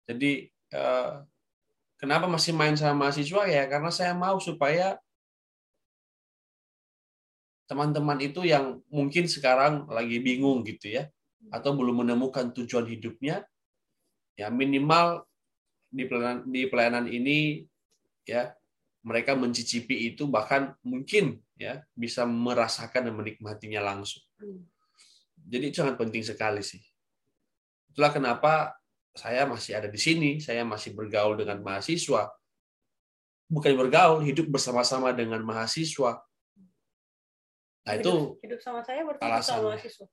Jadi 0.07 0.47
eh, 0.49 1.15
kenapa 1.99 2.31
masih 2.31 2.55
main 2.55 2.77
sama 2.79 3.09
mahasiswa 3.09 3.43
ya? 3.49 3.67
Karena 3.67 3.91
saya 3.91 4.13
mau 4.15 4.39
supaya 4.39 5.01
teman-teman 7.69 8.19
itu 8.25 8.49
yang 8.49 8.81
mungkin 8.89 9.29
sekarang 9.29 9.85
lagi 9.93 10.19
bingung 10.25 10.65
gitu 10.65 10.89
ya 10.89 11.07
atau 11.53 11.77
belum 11.77 12.03
menemukan 12.03 12.51
tujuan 12.57 12.89
hidupnya 12.89 13.45
ya 14.35 14.49
minimal 14.49 15.29
di 15.93 16.05
pelayanan 16.09 16.49
di 16.49 16.63
pelayanan 16.65 17.07
ini 17.07 17.69
ya 18.25 18.57
mereka 19.05 19.37
mencicipi 19.37 20.13
itu 20.13 20.27
bahkan 20.29 20.77
mungkin 20.85 21.41
ya 21.57 21.81
bisa 21.97 22.29
merasakan 22.29 23.09
dan 23.09 23.15
menikmatinya 23.17 23.81
langsung. 23.81 24.21
Jadi 25.49 25.73
itu 25.73 25.81
sangat 25.81 25.97
penting 25.97 26.21
sekali 26.21 26.61
sih. 26.61 26.83
Itulah 27.89 28.13
kenapa 28.13 28.77
saya 29.17 29.49
masih 29.49 29.81
ada 29.81 29.89
di 29.89 29.97
sini, 29.97 30.39
saya 30.45 30.63
masih 30.63 30.93
bergaul 30.93 31.41
dengan 31.41 31.65
mahasiswa. 31.65 32.29
Bukan 33.49 33.73
bergaul, 33.81 34.21
hidup 34.29 34.53
bersama-sama 34.53 35.17
dengan 35.17 35.41
mahasiswa 35.41 36.21
Nah, 37.89 37.97
itu 37.97 38.37
hidup 38.45 38.61
sama 38.61 38.85
saya 38.85 39.01
berarti 39.01 39.25
alasan. 39.25 39.65
sama 39.65 39.73
mahasiswa. 39.73 40.07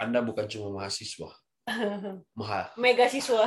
Anda 0.00 0.24
bukan 0.24 0.46
cuma 0.48 0.68
mahasiswa. 0.80 1.30
Mahal. 2.40 2.64
Mega 2.80 3.06
siswa. 3.08 3.44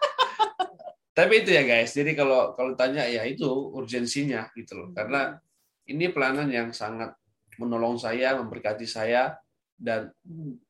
Tapi 1.16 1.34
itu 1.40 1.56
ya 1.56 1.64
guys. 1.64 1.96
Jadi 1.96 2.12
kalau 2.12 2.52
kalau 2.52 2.76
tanya 2.76 3.08
ya 3.08 3.24
itu 3.24 3.48
urgensinya 3.48 4.52
gitu 4.52 4.76
loh. 4.76 4.88
Karena 4.92 5.40
ini 5.88 6.12
pelayanan 6.12 6.52
yang 6.52 6.68
sangat 6.76 7.16
menolong 7.56 7.96
saya, 7.96 8.36
memberkati 8.36 8.84
saya 8.84 9.40
dan 9.80 10.12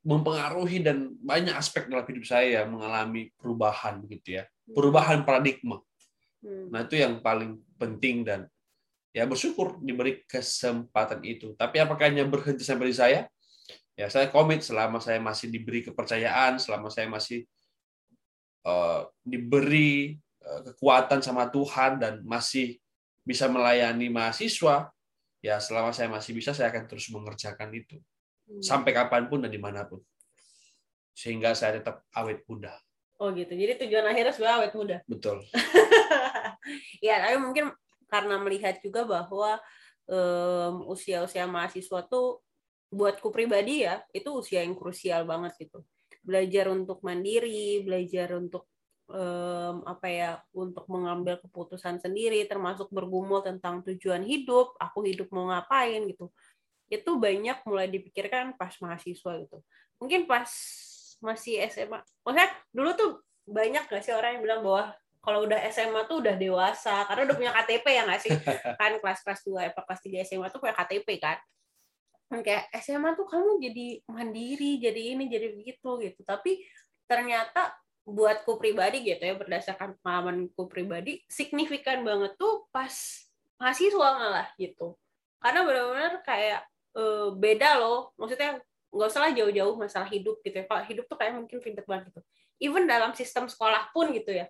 mempengaruhi 0.06 0.86
dan 0.86 1.10
banyak 1.18 1.54
aspek 1.54 1.90
dalam 1.90 2.06
hidup 2.06 2.22
saya 2.22 2.62
mengalami 2.66 3.34
perubahan 3.34 4.06
gitu 4.06 4.38
ya. 4.38 4.46
Perubahan 4.70 5.26
paradigma. 5.26 5.82
Hmm. 6.40 6.72
Nah, 6.72 6.86
itu 6.86 6.98
yang 6.98 7.20
paling 7.20 7.58
penting 7.76 8.22
dan 8.22 8.46
ya 9.10 9.26
bersyukur 9.26 9.78
diberi 9.82 10.22
kesempatan 10.26 11.20
itu. 11.26 11.54
Tapi 11.58 11.82
apakah 11.82 12.10
hanya 12.10 12.26
berhenti 12.26 12.62
sampai 12.62 12.90
di 12.90 12.96
saya? 12.96 13.20
Ya 13.98 14.08
saya 14.08 14.30
komit 14.30 14.64
selama 14.64 15.02
saya 15.02 15.20
masih 15.20 15.52
diberi 15.52 15.84
kepercayaan, 15.84 16.56
selama 16.56 16.88
saya 16.88 17.10
masih 17.10 17.44
uh, 18.64 19.04
diberi 19.20 20.16
uh, 20.40 20.72
kekuatan 20.72 21.20
sama 21.20 21.50
Tuhan 21.52 22.00
dan 22.00 22.24
masih 22.24 22.80
bisa 23.26 23.50
melayani 23.50 24.08
mahasiswa, 24.08 24.88
ya 25.44 25.60
selama 25.60 25.92
saya 25.92 26.08
masih 26.08 26.32
bisa 26.32 26.56
saya 26.56 26.72
akan 26.72 26.88
terus 26.88 27.12
mengerjakan 27.12 27.68
itu 27.76 28.00
hmm. 28.48 28.64
sampai 28.64 28.96
kapan 28.96 29.28
pun 29.28 29.44
dan 29.44 29.52
di 29.52 29.60
mana 29.60 29.84
pun, 29.84 30.00
sehingga 31.12 31.52
saya 31.52 31.82
tetap 31.82 32.00
awet 32.16 32.40
muda. 32.48 32.72
Oh 33.20 33.28
gitu. 33.36 33.52
Jadi 33.52 33.84
tujuan 33.84 34.08
akhirnya 34.08 34.32
sebenarnya 34.32 34.56
awet 34.64 34.72
muda. 34.72 34.96
Betul. 35.04 35.44
ya, 37.06 37.20
tapi 37.20 37.36
mungkin 37.36 37.68
karena 38.10 38.36
melihat 38.42 38.82
juga 38.82 39.06
bahwa 39.06 39.62
um, 40.10 40.90
usia-usia 40.90 41.46
mahasiswa 41.46 42.02
tuh 42.10 42.42
buatku 42.90 43.30
pribadi 43.30 43.86
ya 43.86 44.02
itu 44.10 44.28
usia 44.34 44.66
yang 44.66 44.74
krusial 44.74 45.22
banget 45.24 45.54
gitu. 45.62 45.86
Belajar 46.20 46.68
untuk 46.74 47.00
mandiri 47.06 47.86
belajar 47.86 48.34
untuk 48.34 48.66
um, 49.06 49.86
apa 49.86 50.06
ya 50.10 50.30
untuk 50.50 50.84
mengambil 50.90 51.38
keputusan 51.38 52.02
sendiri 52.02 52.42
termasuk 52.50 52.90
bergumul 52.90 53.40
tentang 53.46 53.86
tujuan 53.86 54.26
hidup 54.26 54.74
aku 54.76 55.06
hidup 55.06 55.30
mau 55.30 55.48
ngapain 55.48 56.02
gitu. 56.10 56.28
Itu 56.90 57.22
banyak 57.22 57.62
mulai 57.64 57.86
dipikirkan 57.86 58.58
pas 58.58 58.74
mahasiswa 58.82 59.32
gitu. 59.46 59.58
Mungkin 60.02 60.26
pas 60.26 60.50
masih 61.20 61.62
SMA 61.68 62.00
maksudnya 62.24 62.48
dulu 62.72 62.90
tuh 62.96 63.10
banyak 63.44 63.84
gak 63.92 64.02
sih 64.02 64.16
orang 64.16 64.40
yang 64.40 64.42
bilang 64.42 64.60
bahwa 64.64 64.84
kalau 65.20 65.44
udah 65.44 65.60
SMA 65.68 66.08
tuh 66.08 66.24
udah 66.24 66.34
dewasa 66.36 67.04
karena 67.04 67.28
udah 67.28 67.36
punya 67.36 67.52
KTP 67.52 67.86
ya 67.92 68.02
nggak 68.08 68.20
sih? 68.24 68.32
Kan 68.80 68.96
kelas 69.04 69.20
kelas 69.20 69.40
dua 69.44 69.68
apa 69.68 69.80
kelas 69.84 70.00
tiga 70.00 70.18
SMA 70.24 70.48
tuh 70.48 70.60
punya 70.64 70.72
KTP 70.72 71.08
kan? 71.20 71.36
Kayak 72.40 72.72
SMA 72.80 73.12
tuh 73.18 73.28
kamu 73.28 73.60
jadi 73.60 73.86
mandiri 74.08 74.80
jadi 74.80 75.00
ini 75.18 75.28
jadi 75.28 75.52
begitu 75.52 75.90
gitu. 76.00 76.20
Tapi 76.24 76.64
ternyata 77.04 77.76
buatku 78.08 78.56
pribadi 78.56 79.04
gitu 79.04 79.20
ya 79.20 79.36
berdasarkan 79.36 80.00
pengalamanku 80.00 80.66
pribadi 80.72 81.20
signifikan 81.28 82.00
banget 82.00 82.34
tuh 82.40 82.64
pas 82.72 82.90
mahasiswa 83.60 84.08
malah 84.16 84.48
gitu. 84.56 84.96
Karena 85.36 85.68
benar-benar 85.68 86.14
kayak 86.24 86.64
e, 86.96 87.02
beda 87.36 87.76
loh. 87.76 88.16
Maksudnya 88.16 88.56
nggak 88.90 89.08
usah 89.10 89.20
lah 89.20 89.32
jauh-jauh 89.36 89.74
masalah 89.76 90.08
hidup 90.08 90.40
gitu 90.40 90.64
ya. 90.64 90.64
Kalau 90.64 90.82
hidup 90.88 91.04
tuh 91.12 91.16
kayak 91.20 91.34
mungkin 91.36 91.60
ribet 91.60 91.84
banget 91.84 92.08
gitu. 92.08 92.20
Even 92.62 92.88
dalam 92.88 93.12
sistem 93.12 93.50
sekolah 93.50 93.92
pun 93.92 94.16
gitu 94.16 94.32
ya 94.32 94.48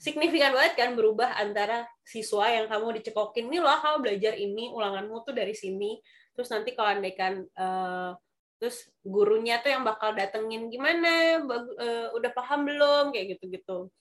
signifikan 0.00 0.56
banget 0.56 0.80
kan 0.80 0.96
berubah 0.96 1.36
antara 1.36 1.84
siswa 2.00 2.48
yang 2.48 2.72
kamu 2.72 3.04
dicekokin 3.04 3.52
nih 3.52 3.60
loh 3.60 3.76
kamu 3.84 3.96
belajar 4.00 4.32
ini 4.32 4.72
ulanganmu 4.72 5.20
tuh 5.28 5.36
dari 5.36 5.52
sini. 5.52 6.00
Terus 6.32 6.48
nanti 6.48 6.72
kalau 6.72 6.96
andaikan 6.96 7.44
uh, 7.60 8.16
terus 8.56 8.88
gurunya 9.04 9.60
tuh 9.60 9.76
yang 9.76 9.84
bakal 9.84 10.16
datengin 10.16 10.72
gimana? 10.72 11.44
Uh, 11.44 12.08
udah 12.16 12.32
paham 12.32 12.64
belum? 12.64 13.12
Kayak 13.12 13.36
gitu-gitu. 13.36 13.92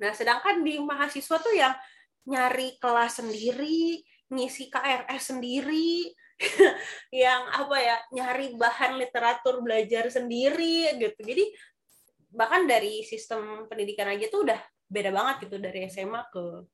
Nah 0.00 0.16
sedangkan 0.16 0.64
di 0.64 0.80
mahasiswa 0.80 1.36
tuh 1.36 1.52
yang 1.52 1.76
nyari 2.24 2.80
kelas 2.80 3.20
sendiri 3.20 4.00
ngisi 4.32 4.72
KRS 4.72 5.32
sendiri 5.36 6.08
yang 7.24 7.48
apa 7.52 7.76
ya 7.80 7.96
nyari 8.16 8.56
bahan 8.56 8.96
literatur 8.96 9.60
belajar 9.60 10.08
sendiri 10.08 10.96
gitu. 10.96 11.20
Jadi 11.20 11.44
bahkan 12.32 12.64
dari 12.64 13.04
sistem 13.04 13.68
pendidikan 13.68 14.08
aja 14.08 14.24
tuh 14.32 14.48
udah 14.48 14.60
beda 14.88 15.12
banget 15.12 15.48
gitu 15.48 15.56
dari 15.60 15.86
SMA 15.86 16.24
ke 16.32 16.64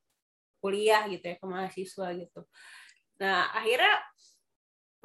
kuliah 0.62 1.04
gitu 1.10 1.24
ya 1.28 1.36
ke 1.36 1.46
mahasiswa 1.46 2.08
gitu. 2.16 2.40
Nah 3.20 3.52
akhirnya 3.52 3.94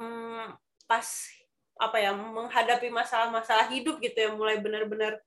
hmm, 0.00 0.56
pas 0.88 1.06
apa 1.80 1.96
ya 1.96 2.12
menghadapi 2.12 2.88
masalah-masalah 2.88 3.68
hidup 3.72 4.00
gitu 4.00 4.16
ya 4.16 4.30
mulai 4.32 4.60
benar-benar 4.60 5.20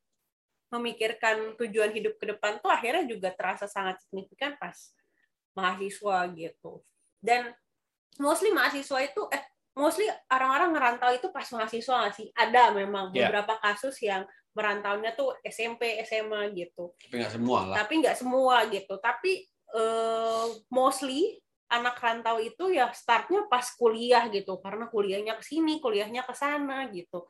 memikirkan 0.73 1.53
tujuan 1.61 1.93
hidup 1.93 2.17
ke 2.17 2.25
depan 2.33 2.57
tuh 2.57 2.73
akhirnya 2.73 3.05
juga 3.05 3.29
terasa 3.29 3.69
sangat 3.69 4.01
signifikan 4.01 4.57
pas 4.57 4.93
mahasiswa 5.53 6.17
gitu. 6.33 6.81
Dan 7.21 7.53
mostly 8.17 8.49
mahasiswa 8.49 8.97
itu 9.05 9.21
eh 9.29 9.43
mostly 9.77 10.09
orang-orang 10.33 10.73
ngerantau 10.73 11.13
itu 11.13 11.29
pas 11.29 11.45
mahasiswa 11.53 11.93
nggak 11.93 12.15
sih? 12.17 12.27
Ada 12.33 12.73
memang 12.73 13.13
Yeah. 13.13 13.29
beberapa 13.29 13.61
kasus 13.61 14.01
yang 14.01 14.25
merantaunya 14.53 15.11
tuh 15.17 15.33
SMP 15.41 15.97
SMA 16.05 16.53
gitu. 16.53 16.93
Tapi 16.97 17.13
nggak 17.19 17.33
semua 17.33 17.59
lah. 17.67 17.75
tapi 17.83 17.93
nggak 18.01 18.17
semua 18.17 18.55
gitu. 18.69 18.93
Tapi 19.01 19.31
eh, 19.73 20.47
mostly 20.69 21.41
anak 21.73 21.97
rantau 21.97 22.37
itu 22.37 22.69
ya 22.69 22.93
startnya 22.93 23.49
pas 23.49 23.65
kuliah 23.73 24.29
gitu. 24.29 24.61
Karena 24.61 24.87
kuliahnya 24.87 25.37
ke 25.41 25.43
sini 25.43 25.81
kuliahnya 25.81 26.21
ke 26.23 26.33
sana 26.37 26.85
gitu. 26.93 27.25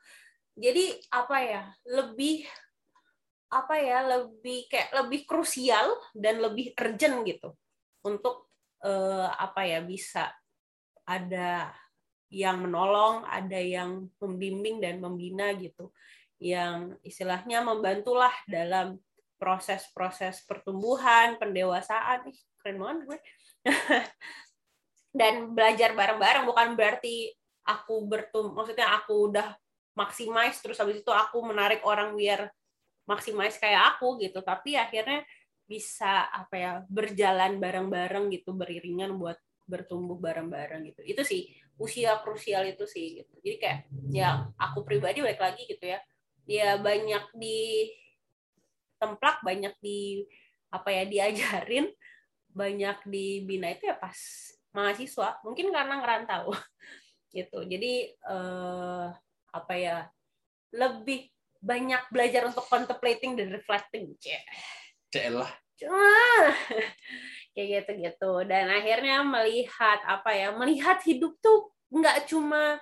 Jadi 0.54 1.00
apa 1.10 1.38
ya 1.42 1.64
lebih 1.88 2.46
apa 3.54 3.76
ya 3.78 4.00
lebih 4.06 4.66
kayak 4.68 4.90
lebih 5.02 5.26
krusial 5.26 5.96
dan 6.12 6.44
lebih 6.44 6.76
urgent 6.76 7.24
gitu. 7.24 7.56
Untuk 8.04 8.52
eh, 8.84 9.28
apa 9.32 9.64
ya 9.64 9.80
bisa 9.80 10.28
ada 11.08 11.72
yang 12.34 12.66
menolong 12.66 13.22
ada 13.30 13.62
yang 13.62 14.10
membimbing 14.18 14.82
dan 14.82 14.98
membina 14.98 15.54
gitu 15.54 15.94
yang 16.44 17.00
istilahnya 17.08 17.64
membantulah 17.64 18.36
dalam 18.52 19.00
proses-proses 19.40 20.44
pertumbuhan, 20.44 21.40
pendewasaan. 21.40 22.28
Ih, 22.28 22.40
keren 22.60 22.84
banget 22.84 23.00
gue. 23.08 23.20
Dan 25.20 25.56
belajar 25.56 25.96
bareng-bareng 25.96 26.44
bukan 26.44 26.76
berarti 26.76 27.32
aku 27.64 28.04
bertum 28.04 28.52
maksudnya 28.52 28.92
aku 28.92 29.32
udah 29.32 29.56
maximize 29.96 30.60
terus 30.60 30.76
habis 30.84 31.00
itu 31.00 31.12
aku 31.16 31.40
menarik 31.48 31.80
orang 31.88 32.12
biar 32.18 32.52
maximize 33.08 33.56
kayak 33.56 33.96
aku 33.96 34.20
gitu, 34.20 34.44
tapi 34.44 34.76
akhirnya 34.76 35.24
bisa 35.64 36.28
apa 36.28 36.56
ya 36.60 36.72
berjalan 36.92 37.56
bareng-bareng 37.60 38.32
gitu 38.36 38.52
beriringan 38.52 39.16
buat 39.16 39.40
bertumbuh 39.64 40.20
bareng-bareng 40.20 40.92
gitu. 40.92 41.02
Itu 41.08 41.24
sih 41.24 41.52
usia 41.80 42.20
krusial 42.20 42.68
itu 42.68 42.84
sih 42.84 43.24
gitu. 43.24 43.34
Jadi 43.40 43.58
kayak 43.60 43.80
ya 44.12 44.52
aku 44.60 44.84
pribadi 44.84 45.24
balik 45.24 45.40
lagi 45.40 45.64
gitu 45.68 45.88
ya. 45.88 46.00
Ya 46.44 46.76
banyak 46.76 47.32
di 47.36 47.92
templak 49.00 49.44
banyak 49.44 49.76
di 49.84 50.24
apa 50.74 50.90
ya 50.90 51.04
diajarin 51.06 51.92
banyak 52.54 53.04
dibina 53.06 53.74
itu 53.74 53.90
ya 53.90 53.98
pas 54.00 54.18
mahasiswa 54.74 55.38
mungkin 55.46 55.70
karena 55.70 56.02
ngerantau 56.02 56.56
gitu 57.38 57.62
jadi 57.68 58.16
eh, 58.16 59.08
apa 59.54 59.74
ya 59.78 60.08
lebih 60.74 61.30
banyak 61.64 62.12
belajar 62.12 62.44
untuk 62.52 62.68
contemplating 62.68 63.40
dan 63.40 63.56
reflecting. 63.56 64.18
Celah. 65.14 65.48
Cuma 65.80 66.04
kayak 67.54 67.86
gitu 67.86 67.92
gitu 68.02 68.34
dan 68.50 68.66
akhirnya 68.68 69.22
melihat 69.22 70.02
apa 70.10 70.34
ya 70.34 70.50
melihat 70.58 70.98
hidup 71.06 71.38
tuh 71.38 71.70
nggak 71.94 72.26
cuma 72.26 72.82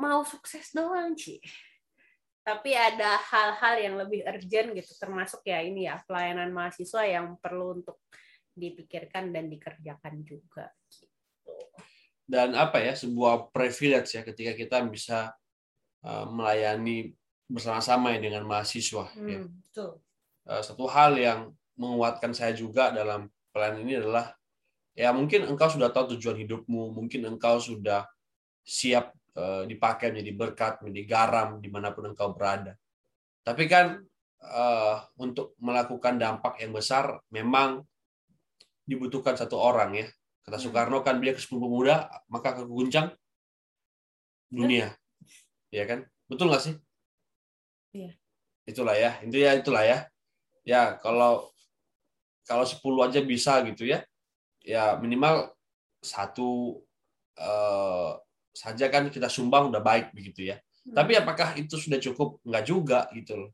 mau 0.00 0.24
sukses 0.24 0.72
doang 0.72 1.12
sih 1.12 1.36
tapi 2.42 2.74
ada 2.74 3.22
hal-hal 3.30 3.74
yang 3.78 3.94
lebih 3.94 4.26
urgent 4.26 4.74
gitu 4.74 4.92
termasuk 4.98 5.46
ya 5.46 5.62
ini 5.62 5.86
ya 5.86 6.02
pelayanan 6.06 6.50
mahasiswa 6.50 7.06
yang 7.06 7.38
perlu 7.38 7.78
untuk 7.82 8.02
dipikirkan 8.52 9.32
dan 9.32 9.48
dikerjakan 9.48 10.26
juga 10.26 10.68
gitu. 10.90 11.08
Dan 12.32 12.54
apa 12.56 12.80
ya, 12.80 12.94
sebuah 12.96 13.50
privilege 13.50 14.14
ya 14.14 14.22
ketika 14.22 14.52
kita 14.56 14.76
bisa 14.86 15.34
uh, 16.06 16.26
melayani 16.30 17.12
bersama-sama 17.50 18.14
ya 18.16 18.18
dengan 18.22 18.46
mahasiswa. 18.48 19.10
ya. 19.12 19.44
Hmm, 19.44 19.52
betul. 19.60 20.00
Uh, 20.48 20.62
satu 20.62 20.88
hal 20.88 21.18
yang 21.18 21.52
menguatkan 21.76 22.32
saya 22.32 22.56
juga 22.56 22.88
dalam 22.88 23.28
pelayanan 23.52 23.84
ini 23.84 23.94
adalah 24.00 24.32
ya 24.96 25.12
mungkin 25.12 25.44
engkau 25.48 25.68
sudah 25.68 25.92
tahu 25.92 26.16
tujuan 26.16 26.40
hidupmu, 26.46 26.96
mungkin 26.96 27.26
engkau 27.28 27.60
sudah 27.60 28.08
siap 28.62 29.12
dipakai 29.40 30.12
menjadi 30.12 30.32
berkat, 30.36 30.74
menjadi 30.84 31.04
garam 31.08 31.48
di 31.56 31.68
mana 31.72 31.96
pun 31.96 32.12
engkau 32.12 32.36
berada. 32.36 32.76
Tapi 33.42 33.64
kan 33.66 33.98
eh, 34.42 34.96
untuk 35.18 35.56
melakukan 35.58 36.20
dampak 36.20 36.60
yang 36.60 36.74
besar 36.74 37.18
memang 37.32 37.82
dibutuhkan 38.84 39.34
satu 39.38 39.56
orang 39.56 39.94
ya. 39.96 40.06
Kata 40.42 40.58
Hmm. 40.58 40.64
Soekarno 40.68 41.00
kan 41.06 41.22
dia 41.22 41.32
ke 41.32 41.40
10 41.40 41.62
pemuda 41.62 42.10
maka 42.28 42.58
keguncang 42.58 43.14
dunia. 44.50 44.92
Ya 45.72 45.84
kan? 45.88 46.04
Betul 46.28 46.52
nggak 46.52 46.62
sih? 46.62 46.74
Iya. 47.96 48.12
Itulah 48.68 48.94
ya. 48.98 49.10
Itu 49.24 49.36
ya 49.38 49.56
itulah 49.56 49.84
ya. 49.86 49.98
Ya 50.62 50.98
kalau 51.00 51.50
kalau 52.44 52.66
10 52.66 53.06
aja 53.06 53.20
bisa 53.22 53.62
gitu 53.64 53.88
ya. 53.88 54.04
Ya 54.62 54.98
minimal 54.98 55.50
satu 56.02 56.82
eh, 57.38 58.12
saja 58.52 58.86
kan 58.92 59.08
kita 59.08 59.26
sumbang 59.32 59.72
udah 59.72 59.80
baik 59.80 60.12
begitu 60.12 60.52
ya. 60.52 60.60
Tapi 60.82 61.14
apakah 61.16 61.54
itu 61.56 61.78
sudah 61.78 61.96
cukup? 61.98 62.42
Enggak 62.44 62.64
juga 62.66 63.00
gitu 63.16 63.38
loh. 63.38 63.50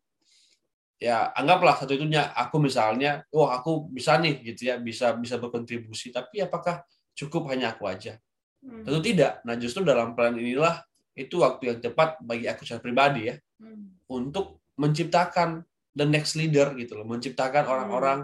Ya, 0.98 1.30
anggaplah 1.30 1.78
satu 1.78 1.94
itunya 1.94 2.26
aku 2.34 2.58
misalnya, 2.58 3.22
oh 3.30 3.46
aku 3.46 3.86
bisa 3.86 4.18
nih 4.18 4.42
gitu 4.42 4.66
ya, 4.66 4.82
bisa 4.82 5.14
bisa 5.14 5.38
berkontribusi, 5.38 6.10
tapi 6.10 6.42
apakah 6.42 6.82
cukup 7.14 7.46
hanya 7.54 7.70
aku 7.76 7.86
aja? 7.86 8.18
Hmm. 8.58 8.82
Tentu 8.82 8.98
tidak. 9.06 9.38
Nah, 9.46 9.54
justru 9.54 9.86
dalam 9.86 10.18
peran 10.18 10.34
inilah 10.34 10.82
itu 11.14 11.38
waktu 11.38 11.70
yang 11.70 11.78
tepat 11.78 12.18
bagi 12.18 12.50
aku 12.50 12.66
secara 12.66 12.82
pribadi 12.82 13.30
ya 13.30 13.36
Hmm. 13.62 13.94
untuk 14.10 14.62
menciptakan 14.78 15.62
the 15.94 16.06
next 16.06 16.34
leader 16.34 16.74
gitu 16.74 16.98
loh, 16.98 17.06
menciptakan 17.06 17.62
Hmm. 17.66 17.72
orang-orang 17.74 18.18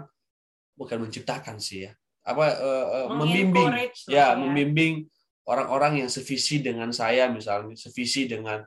bukan 0.75 1.07
menciptakan 1.07 1.55
sih 1.59 1.87
ya. 1.87 1.95
Apa 2.27 2.43
eh, 2.51 3.07
membimbing 3.07 3.69
lah 3.71 3.87
ya, 4.11 4.25
membimbing 4.35 5.07
orang-orang 5.45 6.05
yang 6.05 6.09
sevisi 6.09 6.61
dengan 6.61 6.89
saya 6.89 7.29
misalnya, 7.29 7.77
sevisi 7.77 8.25
dengan 8.25 8.61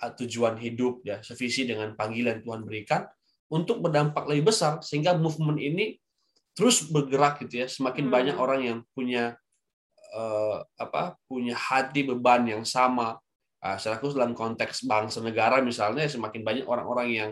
uh, 0.00 0.12
tujuan 0.14 0.56
hidup 0.58 1.02
ya, 1.02 1.20
sevisi 1.20 1.66
dengan 1.66 1.94
panggilan 1.98 2.40
Tuhan 2.42 2.62
berikan 2.64 3.06
untuk 3.50 3.82
berdampak 3.82 4.30
lebih 4.30 4.54
besar 4.54 4.78
sehingga 4.80 5.18
movement 5.18 5.58
ini 5.58 5.98
terus 6.54 6.86
bergerak 6.86 7.42
gitu 7.46 7.62
ya. 7.62 7.66
Semakin 7.66 8.06
Hmm. 8.06 8.14
banyak 8.14 8.36
orang 8.38 8.60
yang 8.62 8.78
punya 8.94 9.34
eh, 10.10 10.58
apa? 10.78 11.14
punya 11.26 11.54
hati 11.54 12.02
beban 12.06 12.46
yang 12.46 12.62
sama. 12.66 13.18
Uh, 13.60 13.76
secara 13.76 14.00
khusus 14.00 14.16
dalam 14.16 14.32
konteks 14.32 14.88
bangsa 14.88 15.20
negara 15.20 15.60
misalnya 15.60 16.08
semakin 16.08 16.40
banyak 16.40 16.64
orang-orang 16.64 17.08
yang 17.12 17.30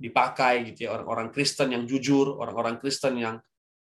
dipakai 0.00 0.64
gitu 0.72 0.88
ya, 0.88 0.96
orang-orang 0.96 1.28
Kristen 1.28 1.74
yang 1.76 1.84
jujur, 1.84 2.40
orang-orang 2.40 2.80
Kristen 2.80 3.20
yang 3.20 3.36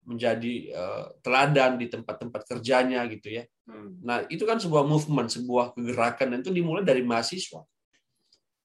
menjadi 0.06 0.54
eh, 0.74 1.06
teladan 1.22 1.78
di 1.78 1.88
tempat-tempat 1.88 2.42
kerjanya 2.48 3.06
gitu 3.10 3.42
ya. 3.42 3.44
Hmm. 3.70 4.02
Nah, 4.02 4.26
itu 4.28 4.44
kan 4.44 4.58
sebuah 4.58 4.84
movement, 4.84 5.30
sebuah 5.30 5.78
kegerakan 5.78 6.36
dan 6.36 6.38
itu 6.42 6.52
dimulai 6.52 6.82
dari 6.82 7.06
mahasiswa. 7.06 7.62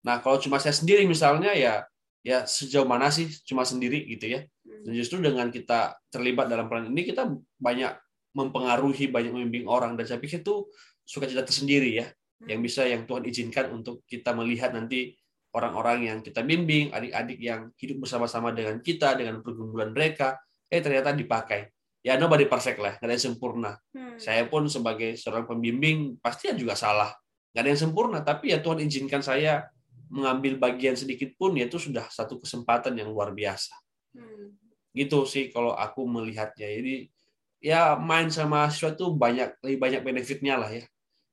Nah, 0.06 0.16
kalau 0.22 0.40
cuma 0.40 0.56
saya 0.62 0.72
sendiri 0.72 1.04
misalnya 1.04 1.52
ya 1.52 1.84
ya 2.26 2.42
sejauh 2.42 2.86
mana 2.88 3.12
sih 3.12 3.30
cuma 3.46 3.62
sendiri 3.62 4.02
gitu 4.06 4.32
ya. 4.32 4.40
Dan 4.64 4.92
justru 4.96 5.22
dengan 5.22 5.50
kita 5.52 5.98
terlibat 6.10 6.50
dalam 6.50 6.66
peran 6.66 6.90
ini 6.90 7.06
kita 7.06 7.28
banyak 7.58 7.92
mempengaruhi, 8.36 9.08
banyak 9.08 9.32
membimbing 9.32 9.66
orang 9.66 9.96
dan 9.96 10.04
saya 10.04 10.20
pikir 10.20 10.44
itu 10.44 10.68
sukacita 11.06 11.46
tersendiri 11.46 12.02
ya 12.02 12.06
yang 12.44 12.60
bisa 12.60 12.84
yang 12.84 13.08
Tuhan 13.08 13.24
izinkan 13.24 13.72
untuk 13.72 14.04
kita 14.04 14.36
melihat 14.36 14.76
nanti 14.76 15.16
orang-orang 15.56 15.98
yang 16.04 16.18
kita 16.20 16.44
bimbing, 16.44 16.92
adik-adik 16.92 17.40
yang 17.40 17.72
hidup 17.80 18.04
bersama-sama 18.04 18.52
dengan 18.52 18.76
kita 18.84 19.16
dengan 19.16 19.40
pergumulan 19.40 19.88
mereka, 19.88 20.36
eh 20.70 20.80
ternyata 20.82 21.14
dipakai. 21.14 21.70
Ya 22.06 22.14
nobody 22.14 22.46
perfect 22.46 22.78
lah, 22.78 22.94
nggak 23.02 23.08
ada 23.10 23.14
yang 23.18 23.26
sempurna. 23.34 23.72
Hmm. 23.90 24.14
Saya 24.14 24.46
pun 24.46 24.70
sebagai 24.70 25.18
seorang 25.18 25.42
pembimbing 25.42 26.22
pasti 26.22 26.54
juga 26.54 26.78
salah. 26.78 27.10
Nggak 27.50 27.62
ada 27.62 27.70
yang 27.74 27.82
sempurna, 27.82 28.18
tapi 28.22 28.54
ya 28.54 28.62
Tuhan 28.62 28.78
izinkan 28.86 29.22
saya 29.26 29.66
mengambil 30.06 30.54
bagian 30.54 30.94
sedikit 30.94 31.34
pun, 31.34 31.58
ya 31.58 31.66
itu 31.66 31.82
sudah 31.82 32.06
satu 32.06 32.38
kesempatan 32.38 32.94
yang 32.94 33.10
luar 33.10 33.34
biasa. 33.34 33.74
Hmm. 34.14 34.54
Gitu 34.94 35.26
sih 35.26 35.50
kalau 35.50 35.74
aku 35.74 36.06
melihatnya. 36.06 36.70
Jadi 36.70 37.10
ya 37.58 37.98
main 37.98 38.30
sama 38.30 38.64
mahasiswa 38.64 38.94
itu 38.94 39.10
banyak 39.10 39.58
lebih 39.66 39.78
banyak 39.82 40.00
benefitnya 40.06 40.54
lah 40.62 40.70
ya. 40.70 40.86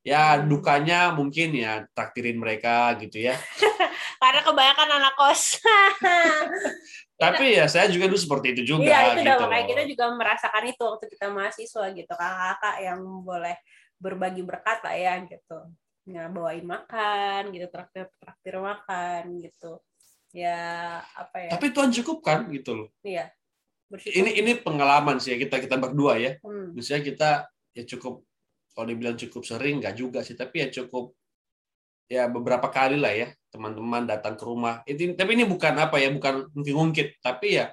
Ya 0.04 0.36
dukanya 0.36 1.16
mungkin 1.16 1.56
ya 1.56 1.88
traktirin 1.96 2.36
mereka 2.36 2.92
gitu 3.00 3.24
ya. 3.24 3.40
Karena 4.22 4.44
kebanyakan 4.44 4.90
anak 5.00 5.14
kos. 5.16 5.64
Tapi 7.24 7.56
ya 7.56 7.72
saya 7.72 7.88
juga 7.88 8.12
dulu 8.12 8.20
seperti 8.20 8.52
itu 8.52 8.76
juga 8.76 8.84
Iya, 8.84 9.16
itu 9.16 9.24
udah 9.24 9.36
gitu. 9.40 9.44
makanya 9.48 9.64
loh. 9.64 9.70
kita 9.72 9.84
juga 9.88 10.06
merasakan 10.12 10.64
itu 10.68 10.84
waktu 10.84 11.06
kita 11.08 11.26
mahasiswa 11.32 11.86
gitu. 11.96 12.12
Kakak-kakak 12.12 12.76
yang 12.84 13.00
boleh 13.24 13.56
berbagi 13.96 14.44
berkat 14.44 14.80
lah 14.84 14.96
ya 14.96 15.14
gitu. 15.24 15.58
Ya, 16.04 16.28
bawain 16.28 16.68
makan 16.68 17.56
gitu, 17.56 17.72
traktir 17.72 18.12
traktir 18.20 18.60
makan 18.60 19.40
gitu. 19.40 19.80
Ya, 20.36 21.00
apa 21.16 21.48
ya? 21.48 21.50
Tapi 21.56 21.72
Tuhan 21.72 21.96
cukup 21.96 22.18
kan 22.26 22.52
gitu 22.52 22.72
loh. 22.76 22.90
Iya. 23.06 23.32
bersyukur. 23.88 24.16
ini 24.26 24.32
ini 24.42 24.52
pengalaman 24.58 25.22
sih 25.22 25.36
ya 25.36 25.38
kita 25.38 25.62
kita 25.62 25.78
berdua 25.78 26.18
ya. 26.18 26.36
Hmm. 26.42 26.74
Misalnya 26.74 27.04
kita 27.08 27.30
ya 27.78 27.84
cukup 27.86 28.26
kalau 28.74 28.88
dibilang 28.90 29.16
cukup 29.16 29.42
sering 29.46 29.80
nggak 29.80 29.96
juga 29.96 30.20
sih, 30.26 30.34
tapi 30.34 30.66
ya 30.66 30.68
cukup 30.74 31.14
ya 32.12 32.28
beberapa 32.28 32.68
kali 32.68 33.00
lah 33.00 33.14
ya 33.16 33.28
teman-teman 33.54 34.10
datang 34.10 34.36
ke 34.36 34.44
rumah. 34.44 34.82
Itu 34.84 35.14
tapi 35.14 35.38
ini 35.38 35.46
bukan 35.46 35.74
apa 35.78 36.02
ya, 36.02 36.10
bukan 36.10 36.50
mungkin-mungkin, 36.52 37.22
tapi 37.22 37.62
ya 37.62 37.72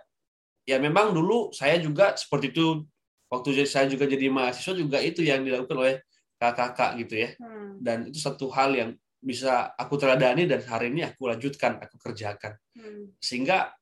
ya 0.69 0.77
memang 0.77 1.11
dulu 1.17 1.51
saya 1.51 1.81
juga 1.81 2.15
seperti 2.15 2.53
itu 2.53 2.85
waktu 3.33 3.65
saya 3.65 3.87
juga 3.87 4.05
jadi 4.07 4.29
mahasiswa 4.29 4.75
juga 4.77 4.99
itu 5.01 5.25
yang 5.25 5.43
dilakukan 5.47 5.77
oleh 5.79 5.95
kakak-kakak 6.41 6.91
gitu 7.05 7.15
ya. 7.27 7.31
Hmm. 7.37 7.79
Dan 7.81 8.09
itu 8.09 8.19
satu 8.19 8.49
hal 8.53 8.73
yang 8.75 8.91
bisa 9.21 9.77
aku 9.77 10.01
teladani 10.01 10.49
dan 10.49 10.65
hari 10.65 10.89
ini 10.89 11.05
aku 11.05 11.29
lanjutkan, 11.29 11.77
aku 11.77 12.01
kerjakan. 12.01 12.57
Hmm. 12.73 13.13
Sehingga 13.21 13.77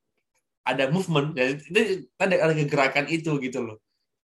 ada 0.66 0.84
movement, 0.92 1.32
ya, 1.38 1.54
itu 1.54 2.04
ada, 2.20 2.34
ada 2.44 2.52
kegerakan 2.52 3.06
itu 3.08 3.30
gitu 3.40 3.64
loh. 3.64 3.78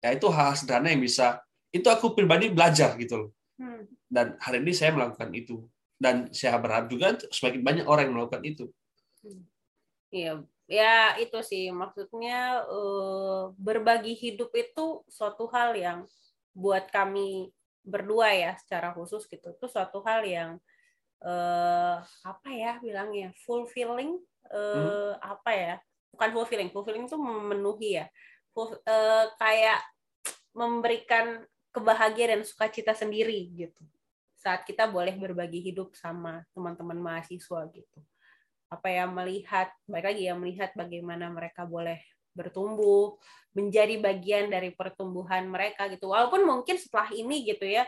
Ya 0.04 0.12
itu 0.12 0.28
hal 0.28 0.52
sederhana 0.58 0.92
yang 0.92 1.00
bisa, 1.00 1.40
itu 1.74 1.88
aku 1.90 2.14
pribadi 2.14 2.54
belajar 2.54 2.94
gitu 2.94 3.14
loh. 3.26 3.30
Hmm. 3.58 3.82
Dan 4.06 4.38
hari 4.38 4.62
ini 4.62 4.70
saya 4.70 4.94
melakukan 4.94 5.34
itu. 5.34 5.66
Dan 5.98 6.30
saya 6.30 6.54
berharap 6.62 6.86
juga 6.86 7.18
semakin 7.34 7.62
banyak 7.66 7.86
orang 7.90 8.06
yang 8.06 8.14
melakukan 8.14 8.44
itu. 8.46 8.64
Iya, 10.14 10.46
ya 10.70 11.18
itu 11.18 11.38
sih 11.42 11.74
maksudnya 11.74 12.62
eh, 12.62 13.42
berbagi 13.58 14.14
hidup 14.14 14.54
itu 14.54 15.02
suatu 15.10 15.50
hal 15.50 15.74
yang 15.74 16.06
buat 16.54 16.86
kami 16.94 17.50
berdua 17.82 18.30
ya 18.30 18.52
secara 18.62 18.94
khusus 18.94 19.26
gitu. 19.26 19.50
Itu 19.58 19.66
suatu 19.66 19.98
hal 20.06 20.22
yang 20.22 20.50
eh 21.24 21.96
apa 22.26 22.48
ya 22.52 22.78
bilangnya 22.78 23.34
fulfilling 23.42 24.22
eh 24.54 25.14
apa 25.18 25.50
ya? 25.50 25.74
Bukan 26.14 26.30
fulfilling, 26.30 26.70
fulfilling 26.70 27.10
itu 27.10 27.18
memenuhi 27.18 27.98
ya. 27.98 28.06
Ful- 28.54 28.78
eh, 28.86 29.26
kayak 29.34 29.82
memberikan 30.54 31.42
kebahagiaan 31.74 32.38
dan 32.38 32.42
sukacita 32.46 32.94
sendiri 32.94 33.50
gitu. 33.50 33.82
Saat 34.38 34.62
kita 34.62 34.86
boleh 34.86 35.18
berbagi 35.18 35.58
hidup 35.58 35.98
sama 35.98 36.46
teman-teman 36.54 36.96
mahasiswa 37.02 37.66
gitu. 37.74 37.98
Apa 38.70 38.88
ya 38.94 39.10
melihat 39.10 39.74
baik 39.90 40.14
lagi 40.14 40.22
ya 40.30 40.34
melihat 40.38 40.70
bagaimana 40.78 41.26
mereka 41.34 41.66
boleh 41.66 41.98
bertumbuh 42.34 43.18
menjadi 43.54 43.98
bagian 43.98 44.50
dari 44.50 44.70
pertumbuhan 44.70 45.50
mereka 45.50 45.90
gitu. 45.90 46.14
Walaupun 46.14 46.46
mungkin 46.46 46.78
setelah 46.78 47.10
ini 47.10 47.42
gitu 47.42 47.66
ya 47.66 47.82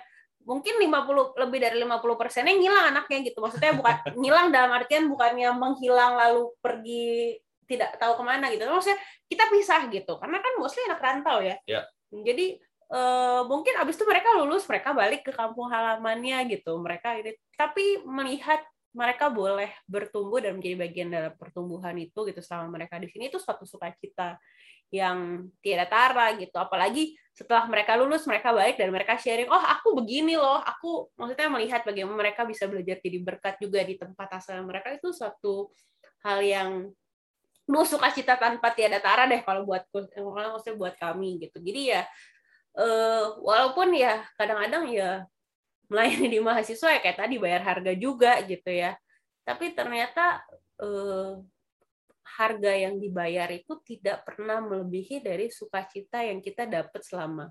mungkin 0.47 0.79
50 0.79 1.35
lebih 1.43 1.59
dari 1.59 1.77
50 1.83 2.21
persennya 2.21 2.55
ngilang 2.55 2.95
anaknya 2.95 3.19
gitu. 3.27 3.39
Maksudnya 3.43 3.75
bukan 3.75 3.95
ngilang 4.23 4.49
dalam 4.55 4.71
artian 4.75 5.11
bukannya 5.11 5.51
menghilang 5.55 6.15
lalu 6.19 6.55
pergi 6.63 7.39
tidak 7.67 7.99
tahu 7.99 8.19
ke 8.19 8.23
mana 8.23 8.47
gitu. 8.55 8.63
Maksudnya 8.67 8.99
kita 9.27 9.45
pisah 9.51 9.91
gitu 9.91 10.13
karena 10.23 10.39
kan 10.39 10.53
mostly 10.59 10.87
anak 10.87 11.03
rantau 11.03 11.39
ya. 11.43 11.59
Ya. 11.67 11.83
jadi 12.11 12.63
eh, 12.93 13.43
mungkin 13.47 13.75
abis 13.83 13.95
itu 13.99 14.05
mereka 14.07 14.29
lulus 14.39 14.65
mereka 14.69 14.91
balik 14.95 15.23
ke 15.27 15.33
kampung 15.35 15.71
halamannya 15.71 16.47
gitu. 16.53 16.79
Mereka 16.79 17.09
ini 17.23 17.33
tapi 17.55 18.03
melihat 18.07 18.63
mereka 18.97 19.29
boleh 19.29 19.69
bertumbuh 19.85 20.41
dan 20.41 20.57
menjadi 20.57 20.77
bagian 20.81 21.09
dalam 21.13 21.33
pertumbuhan 21.37 21.93
itu 22.01 22.17
gitu 22.25 22.41
selama 22.41 22.81
mereka 22.81 22.97
di 22.97 23.13
sini 23.13 23.29
itu 23.29 23.37
suatu 23.37 23.69
sukacita 23.69 24.41
yang 24.89 25.51
tiada 25.61 25.85
tara 25.85 26.33
gitu. 26.41 26.57
Apalagi 26.57 27.13
setelah 27.37 27.69
mereka 27.69 27.93
lulus 28.01 28.25
mereka 28.25 28.57
balik 28.57 28.81
dan 28.81 28.89
mereka 28.89 29.21
sharing 29.21 29.53
oh 29.53 29.61
aku 29.61 30.01
begini 30.01 30.41
loh. 30.41 30.63
Aku 30.65 31.13
maksudnya 31.19 31.53
melihat 31.53 31.85
bagaimana 31.85 32.17
mereka 32.17 32.49
bisa 32.49 32.65
belajar 32.65 32.97
jadi 33.03 33.19
berkat 33.21 33.61
juga 33.61 33.85
di 33.85 34.01
tempat 34.01 34.29
asal 34.41 34.65
mereka 34.65 34.97
itu 34.97 35.13
suatu 35.13 35.69
hal 36.25 36.41
yang 36.41 36.71
lu 37.67 37.83
sukacita 37.83 38.39
tanpa 38.39 38.71
tiada 38.73 39.03
tara 39.03 39.27
deh 39.27 39.43
kalau 39.43 39.67
buat 39.67 39.85
kalau 39.91 40.57
maksudnya 40.57 40.77
buat 40.79 40.95
kami 40.97 41.43
gitu. 41.45 41.59
Jadi 41.61 41.93
ya 41.93 42.03
eh, 42.77 43.25
walaupun 43.41 43.97
ya 43.97 44.25
kadang-kadang 44.37 44.85
ya 44.93 45.11
melayani 45.87 46.29
di 46.37 46.41
mahasiswa 46.43 46.99
ya 46.99 47.01
kayak 47.01 47.19
tadi 47.19 47.37
bayar 47.39 47.63
harga 47.63 47.93
juga 47.97 48.39
gitu 48.45 48.71
ya. 48.71 48.95
Tapi 49.47 49.73
ternyata 49.73 50.43
eh, 50.83 51.41
harga 52.37 52.73
yang 52.75 52.99
dibayar 52.99 53.49
itu 53.55 53.79
tidak 53.87 54.27
pernah 54.27 54.61
melebihi 54.61 55.23
dari 55.23 55.49
sukacita 55.49 56.21
yang 56.21 56.43
kita 56.43 56.67
dapat 56.67 57.01
selama 57.01 57.49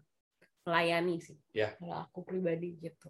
melayani 0.67 1.17
sih. 1.23 1.37
Ya. 1.55 1.73
Kalau 1.79 2.05
aku 2.05 2.27
pribadi 2.27 2.75
gitu. 2.77 3.09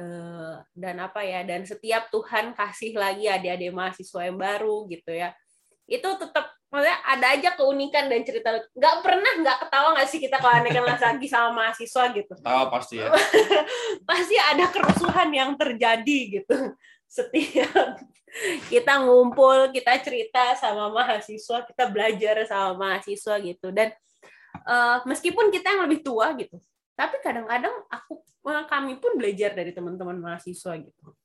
Eh, 0.00 0.56
dan 0.74 0.96
apa 0.98 1.22
ya? 1.22 1.46
Dan 1.46 1.62
setiap 1.68 2.08
Tuhan 2.08 2.56
kasih 2.56 2.96
lagi 2.96 3.30
adik-adik 3.30 3.70
mahasiswa 3.70 4.20
yang 4.26 4.38
baru 4.40 4.88
gitu 4.90 5.12
ya. 5.14 5.30
Itu 5.90 6.06
tetap 6.14 6.54
maksudnya 6.70 7.02
ada 7.02 7.26
aja 7.34 7.50
keunikan 7.58 8.06
dan 8.06 8.22
cerita 8.22 8.62
nggak 8.78 8.96
pernah 9.02 9.32
nggak 9.42 9.58
ketawa 9.66 9.88
nggak 9.98 10.06
sih 10.06 10.22
kita 10.22 10.38
kalau 10.38 10.54
anehkan 10.62 10.86
lagi 10.86 11.26
sama 11.26 11.50
mahasiswa 11.50 12.04
gitu? 12.14 12.32
Tahu 12.38 12.64
pasti 12.70 12.94
ya. 13.02 13.10
pasti 14.08 14.36
ada 14.38 14.64
kerusuhan 14.70 15.28
yang 15.34 15.50
terjadi 15.58 16.18
gitu. 16.40 16.56
Setiap 17.10 17.98
kita 18.70 19.02
ngumpul 19.02 19.74
kita 19.74 19.98
cerita 19.98 20.54
sama 20.54 20.94
mahasiswa 20.94 21.66
kita 21.66 21.90
belajar 21.90 22.46
sama 22.46 22.78
mahasiswa 22.78 23.34
gitu. 23.42 23.74
Dan 23.74 23.90
eh, 24.54 24.98
meskipun 25.10 25.50
kita 25.50 25.74
yang 25.74 25.90
lebih 25.90 26.06
tua 26.06 26.30
gitu 26.38 26.62
tapi 27.00 27.16
kadang-kadang 27.24 27.72
aku 27.88 28.20
kami 28.68 29.00
pun 29.00 29.16
belajar 29.16 29.56
dari 29.56 29.72
teman-teman 29.72 30.20
mahasiswa 30.20 30.76
gitu. 30.76 31.16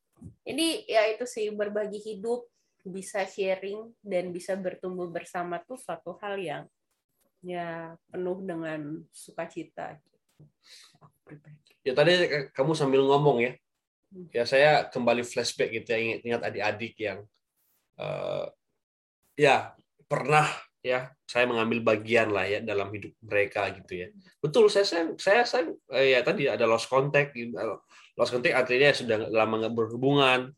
Jadi 0.48 0.88
ya 0.88 1.04
itu 1.12 1.28
sih 1.28 1.52
berbagi 1.52 2.00
hidup 2.00 2.48
bisa 2.86 3.26
sharing 3.26 3.90
dan 4.06 4.30
bisa 4.30 4.54
bertumbuh 4.54 5.10
bersama 5.10 5.58
tuh 5.66 5.78
suatu 5.78 6.14
hal 6.22 6.38
yang 6.38 6.64
ya 7.46 7.94
penuh 8.10 8.42
dengan 8.42 9.06
sukacita 9.14 9.98
gitu. 10.02 10.18
Ya 11.86 11.94
tadi 11.94 12.14
kamu 12.54 12.74
sambil 12.74 13.06
ngomong 13.06 13.46
ya. 13.46 13.54
Ya 14.34 14.44
saya 14.50 14.90
kembali 14.90 15.22
flashback 15.22 15.70
gitu 15.76 15.94
ya 15.94 16.00
ingat, 16.02 16.20
ingat 16.26 16.42
adik-adik 16.50 16.94
yang 16.98 17.20
eh, 18.02 18.46
ya 19.38 19.78
pernah 20.10 20.50
ya 20.82 21.14
saya 21.26 21.50
mengambil 21.50 21.82
bagian 21.82 22.30
lah 22.30 22.46
ya 22.46 22.62
dalam 22.62 22.90
hidup 22.90 23.14
mereka 23.22 23.70
gitu 23.78 24.06
ya. 24.06 24.08
Betul 24.42 24.70
saya 24.74 24.86
saya 24.86 25.04
saya, 25.18 25.42
saya 25.46 25.64
eh, 25.94 26.18
ya 26.18 26.20
tadi 26.26 26.50
ada 26.50 26.66
lost 26.66 26.90
contact 26.90 27.38
lost 28.18 28.32
contact 28.34 28.56
artinya 28.58 28.90
sudah 28.90 29.18
lama 29.30 29.66
nggak 29.66 29.76
berhubungan 29.78 30.50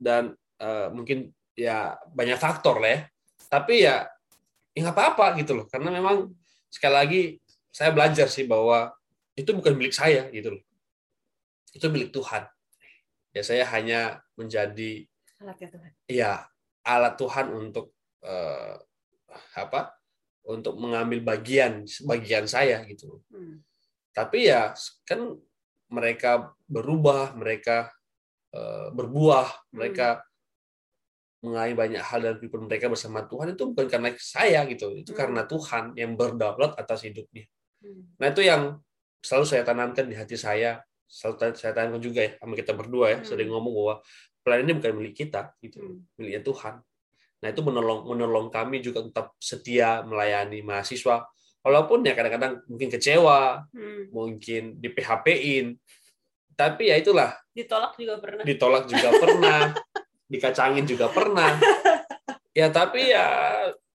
dan 0.00 0.32
eh, 0.60 0.88
mungkin 0.88 1.35
ya 1.56 1.96
banyak 2.12 2.36
faktor 2.36 2.78
lah 2.78 2.90
ya. 2.92 3.00
Tapi 3.48 3.74
ya 3.82 4.04
ya 4.76 4.84
nggak 4.84 4.92
apa-apa 4.92 5.40
gitu 5.40 5.56
loh 5.56 5.64
karena 5.72 5.88
memang 5.88 6.28
sekali 6.68 6.92
lagi 6.94 7.22
saya 7.72 7.96
belajar 7.96 8.28
sih 8.28 8.44
bahwa 8.44 8.92
itu 9.32 9.48
bukan 9.56 9.72
milik 9.72 9.96
saya 9.96 10.28
gitu 10.28 10.52
loh 10.52 10.62
itu 11.72 11.86
milik 11.88 12.12
Tuhan 12.12 12.44
ya 13.32 13.40
saya 13.40 13.64
hanya 13.72 14.20
menjadi 14.36 15.08
Alatnya 15.40 15.68
Tuhan. 15.72 15.90
ya 16.12 16.32
alat 16.84 17.14
Tuhan 17.16 17.46
untuk 17.56 17.96
eh, 18.20 18.76
apa 19.56 19.96
untuk 20.44 20.76
mengambil 20.76 21.24
bagian 21.24 21.88
bagian 22.04 22.44
saya 22.44 22.84
gitu 22.84 23.24
Hmm. 23.32 23.64
tapi 24.12 24.52
ya 24.52 24.76
kan 25.08 25.40
mereka 25.88 26.52
berubah 26.68 27.32
mereka 27.32 27.96
eh, 28.52 28.88
berbuah 28.92 29.72
mereka 29.72 30.20
mengalami 31.46 31.74
banyak 31.78 32.02
hal 32.02 32.18
dalam 32.18 32.36
kehidupan 32.36 32.66
mereka 32.66 32.90
bersama 32.90 33.22
Tuhan 33.22 33.54
itu 33.54 33.62
bukan 33.70 33.86
karena 33.86 34.10
saya 34.18 34.66
gitu 34.66 34.90
itu 34.92 35.14
Hmm. 35.14 35.18
karena 35.22 35.42
Tuhan 35.44 35.94
yang 35.94 36.12
berdaulat 36.14 36.74
atas 36.74 37.06
hidupnya 37.06 37.46
Hmm. 37.76 38.08
Nah 38.18 38.26
itu 38.32 38.40
yang 38.40 38.82
selalu 39.20 39.44
saya 39.44 39.62
tanamkan 39.62 40.08
di 40.08 40.16
hati 40.16 40.34
saya, 40.34 40.80
selalu 41.04 41.54
saya 41.54 41.70
tanamkan 41.70 42.00
juga 42.00 42.24
ya 42.24 42.32
sama 42.40 42.56
kita 42.56 42.72
berdua 42.72 43.06
ya, 43.12 43.18
Hmm. 43.20 43.28
sering 43.28 43.48
ngomong 43.52 43.68
bahwa 43.70 43.94
pelayanan 44.40 44.64
ini 44.64 44.74
bukan 44.80 44.92
milik 44.96 45.14
kita, 45.14 45.52
gitu, 45.60 45.78
Hmm. 45.78 45.98
miliknya 46.16 46.40
Tuhan. 46.40 46.74
Nah 47.36 47.48
itu 47.52 47.60
menolong 47.60 48.08
menolong 48.08 48.48
kami 48.48 48.80
juga 48.80 49.04
tetap 49.04 49.36
setia 49.36 50.00
melayani 50.02 50.64
mahasiswa, 50.64 51.28
walaupun 51.60 52.00
ya 52.00 52.16
kadang-kadang 52.16 52.64
mungkin 52.64 52.88
kecewa, 52.88 53.68
Hmm. 53.70 54.08
mungkin 54.08 54.62
di 54.80 54.88
PHP-in, 54.88 55.76
tapi 56.56 56.88
ya 56.88 56.96
itulah 56.96 57.36
Ditolak 57.52 57.92
juga 57.94 58.14
pernah. 58.16 58.42
ditolak 58.42 58.84
juga 58.88 59.08
pernah, 59.12 59.60
dikacangin 60.26 60.84
juga 60.86 61.10
pernah. 61.10 61.56
Ya 62.56 62.72
tapi 62.72 63.12
ya 63.12 63.26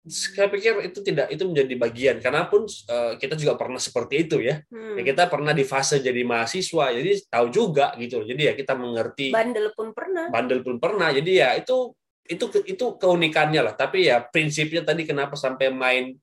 saya 0.07 0.47
pikir 0.47 0.87
itu 0.87 1.03
tidak 1.03 1.27
itu 1.27 1.43
menjadi 1.43 1.75
bagian 1.75 2.15
karena 2.23 2.47
pun 2.47 2.63
eh, 2.65 3.19
kita 3.19 3.35
juga 3.35 3.59
pernah 3.59 3.77
seperti 3.77 4.25
itu 4.25 4.39
ya. 4.39 4.63
Hmm. 4.71 4.95
Ya, 4.97 5.03
kita 5.03 5.27
pernah 5.27 5.51
di 5.51 5.67
fase 5.67 5.99
jadi 5.99 6.23
mahasiswa, 6.23 6.95
jadi 6.95 7.11
tahu 7.27 7.47
juga 7.51 7.91
gitu. 7.99 8.23
Jadi 8.23 8.41
ya 8.47 8.53
kita 8.55 8.73
mengerti 8.73 9.35
Bandel 9.35 9.75
pun 9.75 9.91
pernah. 9.91 10.31
bandel 10.31 10.63
pun 10.63 10.79
pernah. 10.79 11.11
Jadi 11.11 11.31
ya 11.43 11.59
itu 11.59 11.91
itu 12.27 12.45
itu 12.67 12.85
keunikannya 12.95 13.61
lah. 13.61 13.73
Tapi 13.75 14.07
ya 14.07 14.23
prinsipnya 14.23 14.83
tadi 14.83 15.03
kenapa 15.03 15.35
sampai 15.35 15.71
main 15.71 16.15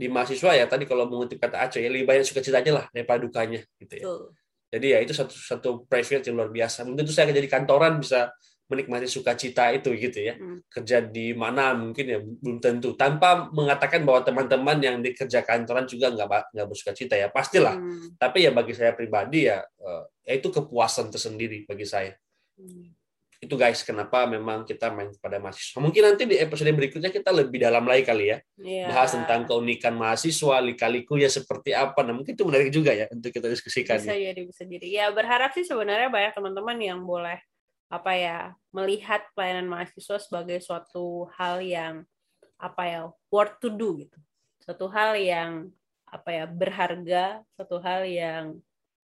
di 0.00 0.08
mahasiswa 0.08 0.56
ya 0.56 0.64
tadi 0.64 0.88
kalau 0.88 1.04
mengutip 1.04 1.36
kata 1.36 1.68
Aco 1.68 1.76
ya 1.76 1.92
lebih 1.92 2.08
banyak 2.08 2.24
sukacitanya 2.24 2.72
lah 2.72 2.84
daripada 2.88 3.20
dukanya 3.20 3.60
gitu 3.76 3.94
ya. 4.00 4.04
Tuh. 4.06 4.32
Jadi 4.70 4.86
ya 4.86 4.98
itu 5.02 5.12
satu 5.12 5.34
satu 5.34 5.68
privilege 5.84 6.30
yang 6.30 6.38
luar 6.38 6.50
biasa. 6.54 6.86
Mungkin 6.86 7.02
itu 7.04 7.12
saya 7.12 7.26
kerja 7.28 7.42
di 7.42 7.50
kantoran 7.50 7.98
bisa 7.98 8.30
menikmati 8.70 9.10
sukacita 9.10 9.74
itu 9.74 9.90
gitu 9.98 10.30
ya. 10.30 10.38
Hmm. 10.38 10.62
Kerja 10.70 11.02
di 11.02 11.34
mana 11.34 11.74
mungkin 11.74 12.06
ya 12.06 12.22
belum 12.22 12.62
tentu. 12.62 12.94
Tanpa 12.94 13.50
mengatakan 13.50 14.06
bahwa 14.06 14.22
teman-teman 14.22 14.78
yang 14.78 14.96
dikerja 15.02 15.42
kantoran 15.42 15.90
juga 15.90 16.14
nggak 16.14 16.54
nggak 16.54 16.68
bersukacita 16.70 17.18
ya. 17.18 17.26
Pastilah. 17.26 17.74
Hmm. 17.74 18.14
Tapi 18.14 18.46
ya 18.46 18.54
bagi 18.54 18.72
saya 18.78 18.94
pribadi 18.94 19.50
ya, 19.50 19.58
eh, 19.60 20.04
ya 20.30 20.32
itu 20.38 20.48
kepuasan 20.54 21.10
tersendiri 21.10 21.66
bagi 21.66 21.82
saya. 21.82 22.14
Hmm. 22.54 22.94
Itu 23.40 23.56
guys, 23.56 23.80
kenapa 23.80 24.28
memang 24.28 24.68
kita 24.68 24.92
main 24.92 25.16
pada 25.16 25.40
mahasiswa. 25.40 25.80
Mungkin 25.80 26.12
nanti 26.12 26.28
di 26.28 26.36
episode 26.36 26.76
berikutnya 26.76 27.08
kita 27.08 27.32
lebih 27.32 27.56
dalam 27.56 27.88
lagi 27.88 28.04
kali 28.04 28.36
ya. 28.36 28.38
Iya. 28.60 28.92
Bahas 28.92 29.16
tentang 29.16 29.48
keunikan 29.48 29.96
mahasiswa, 29.96 30.60
lika-liku 30.60 31.16
ya 31.16 31.32
seperti 31.32 31.72
apa. 31.72 32.04
Nah 32.04 32.12
mungkin 32.12 32.36
itu 32.36 32.44
menarik 32.44 32.68
juga 32.68 32.92
ya 32.92 33.08
untuk 33.08 33.32
kita 33.32 33.48
diskusikan. 33.48 33.96
bisa 33.96 34.12
jadi 34.12 34.42
bisa 34.44 34.62
jadi 34.68 34.86
ya 34.86 35.04
berharap 35.08 35.56
sih 35.56 35.64
sebenarnya 35.64 36.12
banyak 36.12 36.36
teman-teman 36.36 36.76
yang 36.84 37.00
boleh 37.00 37.40
apa 37.90 38.14
ya 38.14 38.38
melihat 38.70 39.26
pelayanan 39.34 39.66
mahasiswa 39.66 40.22
sebagai 40.22 40.62
suatu 40.62 41.26
hal 41.34 41.58
yang 41.58 42.06
apa 42.54 42.82
ya 42.86 43.00
worth 43.34 43.58
to 43.58 43.68
do 43.74 43.98
gitu. 44.06 44.18
Suatu 44.62 44.86
hal 44.94 45.18
yang 45.18 45.74
apa 46.06 46.30
ya 46.30 46.44
berharga 46.46 47.42
suatu 47.58 47.82
hal 47.82 48.06
yang 48.06 48.58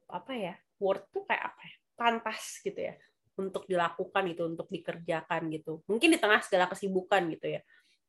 apa 0.07 0.33
ya 0.35 0.55
worth 0.79 1.07
tuh 1.11 1.27
kayak 1.27 1.51
apa 1.51 1.61
ya 1.67 1.77
pantas 1.99 2.63
gitu 2.63 2.79
ya 2.79 2.95
untuk 3.37 3.67
dilakukan 3.67 4.25
itu 4.31 4.43
untuk 4.47 4.71
dikerjakan 4.71 5.51
gitu. 5.51 5.83
Mungkin 5.91 6.09
di 6.15 6.19
tengah 6.23 6.39
segala 6.47 6.71
kesibukan 6.71 7.27
gitu 7.35 7.59
ya. 7.59 7.61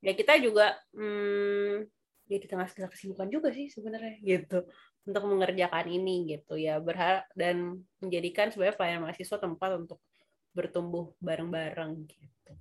Ya 0.05 0.13
kita 0.13 0.37
juga 0.37 0.77
hmm, 0.93 1.89
ya 2.29 2.37
di 2.37 2.47
tengah 2.47 2.69
segala 2.69 2.93
kesibukan 2.93 3.27
juga 3.33 3.49
sih 3.49 3.65
sebenarnya 3.73 4.21
gitu 4.21 4.61
untuk 5.09 5.23
mengerjakan 5.25 5.89
ini 5.89 6.37
gitu 6.37 6.53
ya. 6.53 6.77
Berharap 6.77 7.25
dan 7.33 7.81
menjadikan 7.97 8.53
sebenarnya 8.53 8.77
pelayanan 8.77 9.03
mahasiswa 9.09 9.37
tempat 9.41 9.69
untuk 9.73 9.97
bertumbuh 10.57 11.13
bareng-bareng 11.21 12.09
gitu. 12.09 12.51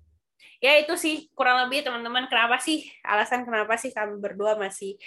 Ya 0.60 0.76
itu 0.76 0.92
sih 1.00 1.32
kurang 1.32 1.64
lebih 1.64 1.88
teman-teman 1.88 2.28
kenapa 2.28 2.60
sih 2.60 2.84
alasan 3.00 3.48
kenapa 3.48 3.80
sih 3.80 3.92
kami 3.92 4.20
berdua 4.20 4.60
masih 4.60 5.00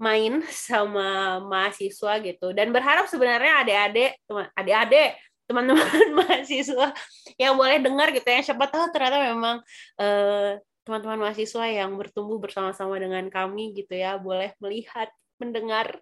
main 0.00 0.40
sama 0.48 1.38
mahasiswa 1.44 2.12
gitu. 2.24 2.56
Dan 2.56 2.72
berharap 2.72 3.04
sebenarnya 3.12 3.60
adik-adik 3.60 4.10
adik-adik 4.56 5.20
teman-teman 5.44 6.08
mahasiswa 6.24 6.96
yang 7.36 7.54
boleh 7.60 7.78
dengar 7.84 8.08
gitu 8.16 8.24
ya. 8.24 8.40
Siapa 8.40 8.64
tahu 8.72 8.88
ternyata 8.88 9.20
memang 9.20 9.56
eh, 10.00 10.56
teman-teman 10.82 11.28
mahasiswa 11.28 11.64
yang 11.68 11.94
bertumbuh 12.00 12.40
bersama-sama 12.40 12.96
dengan 12.96 13.28
kami 13.28 13.76
gitu 13.76 13.92
ya. 13.92 14.16
Boleh 14.16 14.56
melihat 14.58 15.12
mendengar 15.36 16.00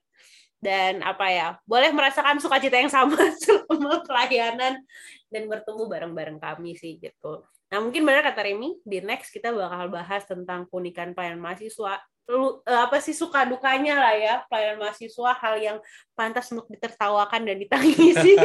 dan 0.61 1.01
apa 1.01 1.27
ya 1.33 1.49
boleh 1.65 1.89
merasakan 1.91 2.37
sukacita 2.37 2.77
yang 2.77 2.93
sama 2.93 3.17
selama 3.41 4.05
pelayanan 4.05 4.85
dan 5.33 5.43
bertumbuh 5.49 5.89
bareng-bareng 5.89 6.37
kami 6.37 6.77
sih 6.77 7.01
gitu. 7.01 7.43
Nah 7.73 7.79
mungkin 7.81 8.05
benar 8.05 8.21
kata 8.21 8.45
Remy 8.45 8.85
di 8.85 8.99
next 9.01 9.33
kita 9.33 9.55
bakal 9.55 9.89
bahas 9.89 10.23
tentang 10.29 10.69
keunikan 10.69 11.17
pelayanan 11.17 11.41
mahasiswa 11.41 12.03
lu 12.31 12.63
eh, 12.63 12.81
apa 12.87 13.03
sih 13.03 13.11
suka 13.11 13.43
dukanya 13.43 13.99
lah 13.99 14.15
ya 14.15 14.35
pelayanan 14.47 14.87
mahasiswa 14.87 15.31
hal 15.35 15.55
yang 15.59 15.79
pantas 16.15 16.47
untuk 16.55 16.71
ditertawakan 16.71 17.43
dan 17.43 17.59
ditangisi 17.59 18.39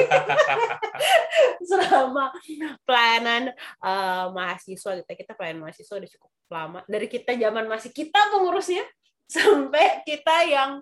selama 1.69 2.34
pelayanan 2.82 3.54
eh, 3.86 4.25
mahasiswa 4.34 4.89
gitu 4.97 5.12
kita 5.13 5.38
pelayanan 5.38 5.69
mahasiswa 5.69 6.01
udah 6.01 6.10
cukup 6.17 6.32
lama 6.49 6.80
dari 6.89 7.06
kita 7.06 7.38
zaman 7.38 7.65
masih 7.69 7.93
kita 7.93 8.17
pengurusnya 8.34 8.86
sampai 9.30 10.01
kita 10.01 10.49
yang 10.49 10.82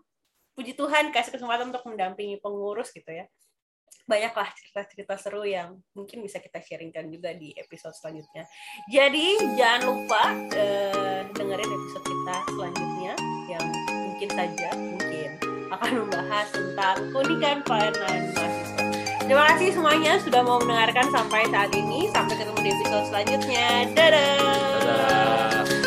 puji 0.54 0.78
Tuhan 0.78 1.10
kasih 1.10 1.34
kesempatan 1.34 1.74
untuk 1.74 1.86
mendampingi 1.89 2.38
pengurus 2.39 2.94
gitu 2.94 3.10
ya 3.10 3.26
banyaklah 4.04 4.52
cerita-cerita 4.52 5.16
seru 5.16 5.48
yang 5.48 5.80
mungkin 5.96 6.20
bisa 6.20 6.44
kita 6.44 6.60
sharingkan 6.60 7.08
juga 7.08 7.32
di 7.32 7.56
episode 7.56 7.96
selanjutnya. 7.96 8.44
Jadi 8.92 9.56
jangan 9.56 9.82
lupa 9.88 10.24
eh, 10.52 11.24
dengerin 11.32 11.72
episode 11.72 12.04
kita 12.04 12.38
selanjutnya 12.52 13.13
yang 13.48 13.66
mungkin 13.88 14.30
saja 14.36 14.70
mungkin 14.76 15.30
akan 15.72 15.92
membahas 16.06 16.48
tentang 16.52 16.98
keunikan 17.16 17.58
pelayanan 17.63 18.22
mahasiswa. 18.36 18.84
Terima 19.24 19.44
kasih 19.56 19.70
semuanya 19.72 20.20
sudah 20.20 20.42
mau 20.44 20.60
mendengarkan 20.60 21.08
sampai 21.08 21.48
saat 21.48 21.72
ini. 21.72 22.12
Sampai 22.12 22.36
ketemu 22.36 22.60
di 22.60 22.70
episode 22.76 23.06
selanjutnya. 23.08 23.68
Dadah. 23.96 25.83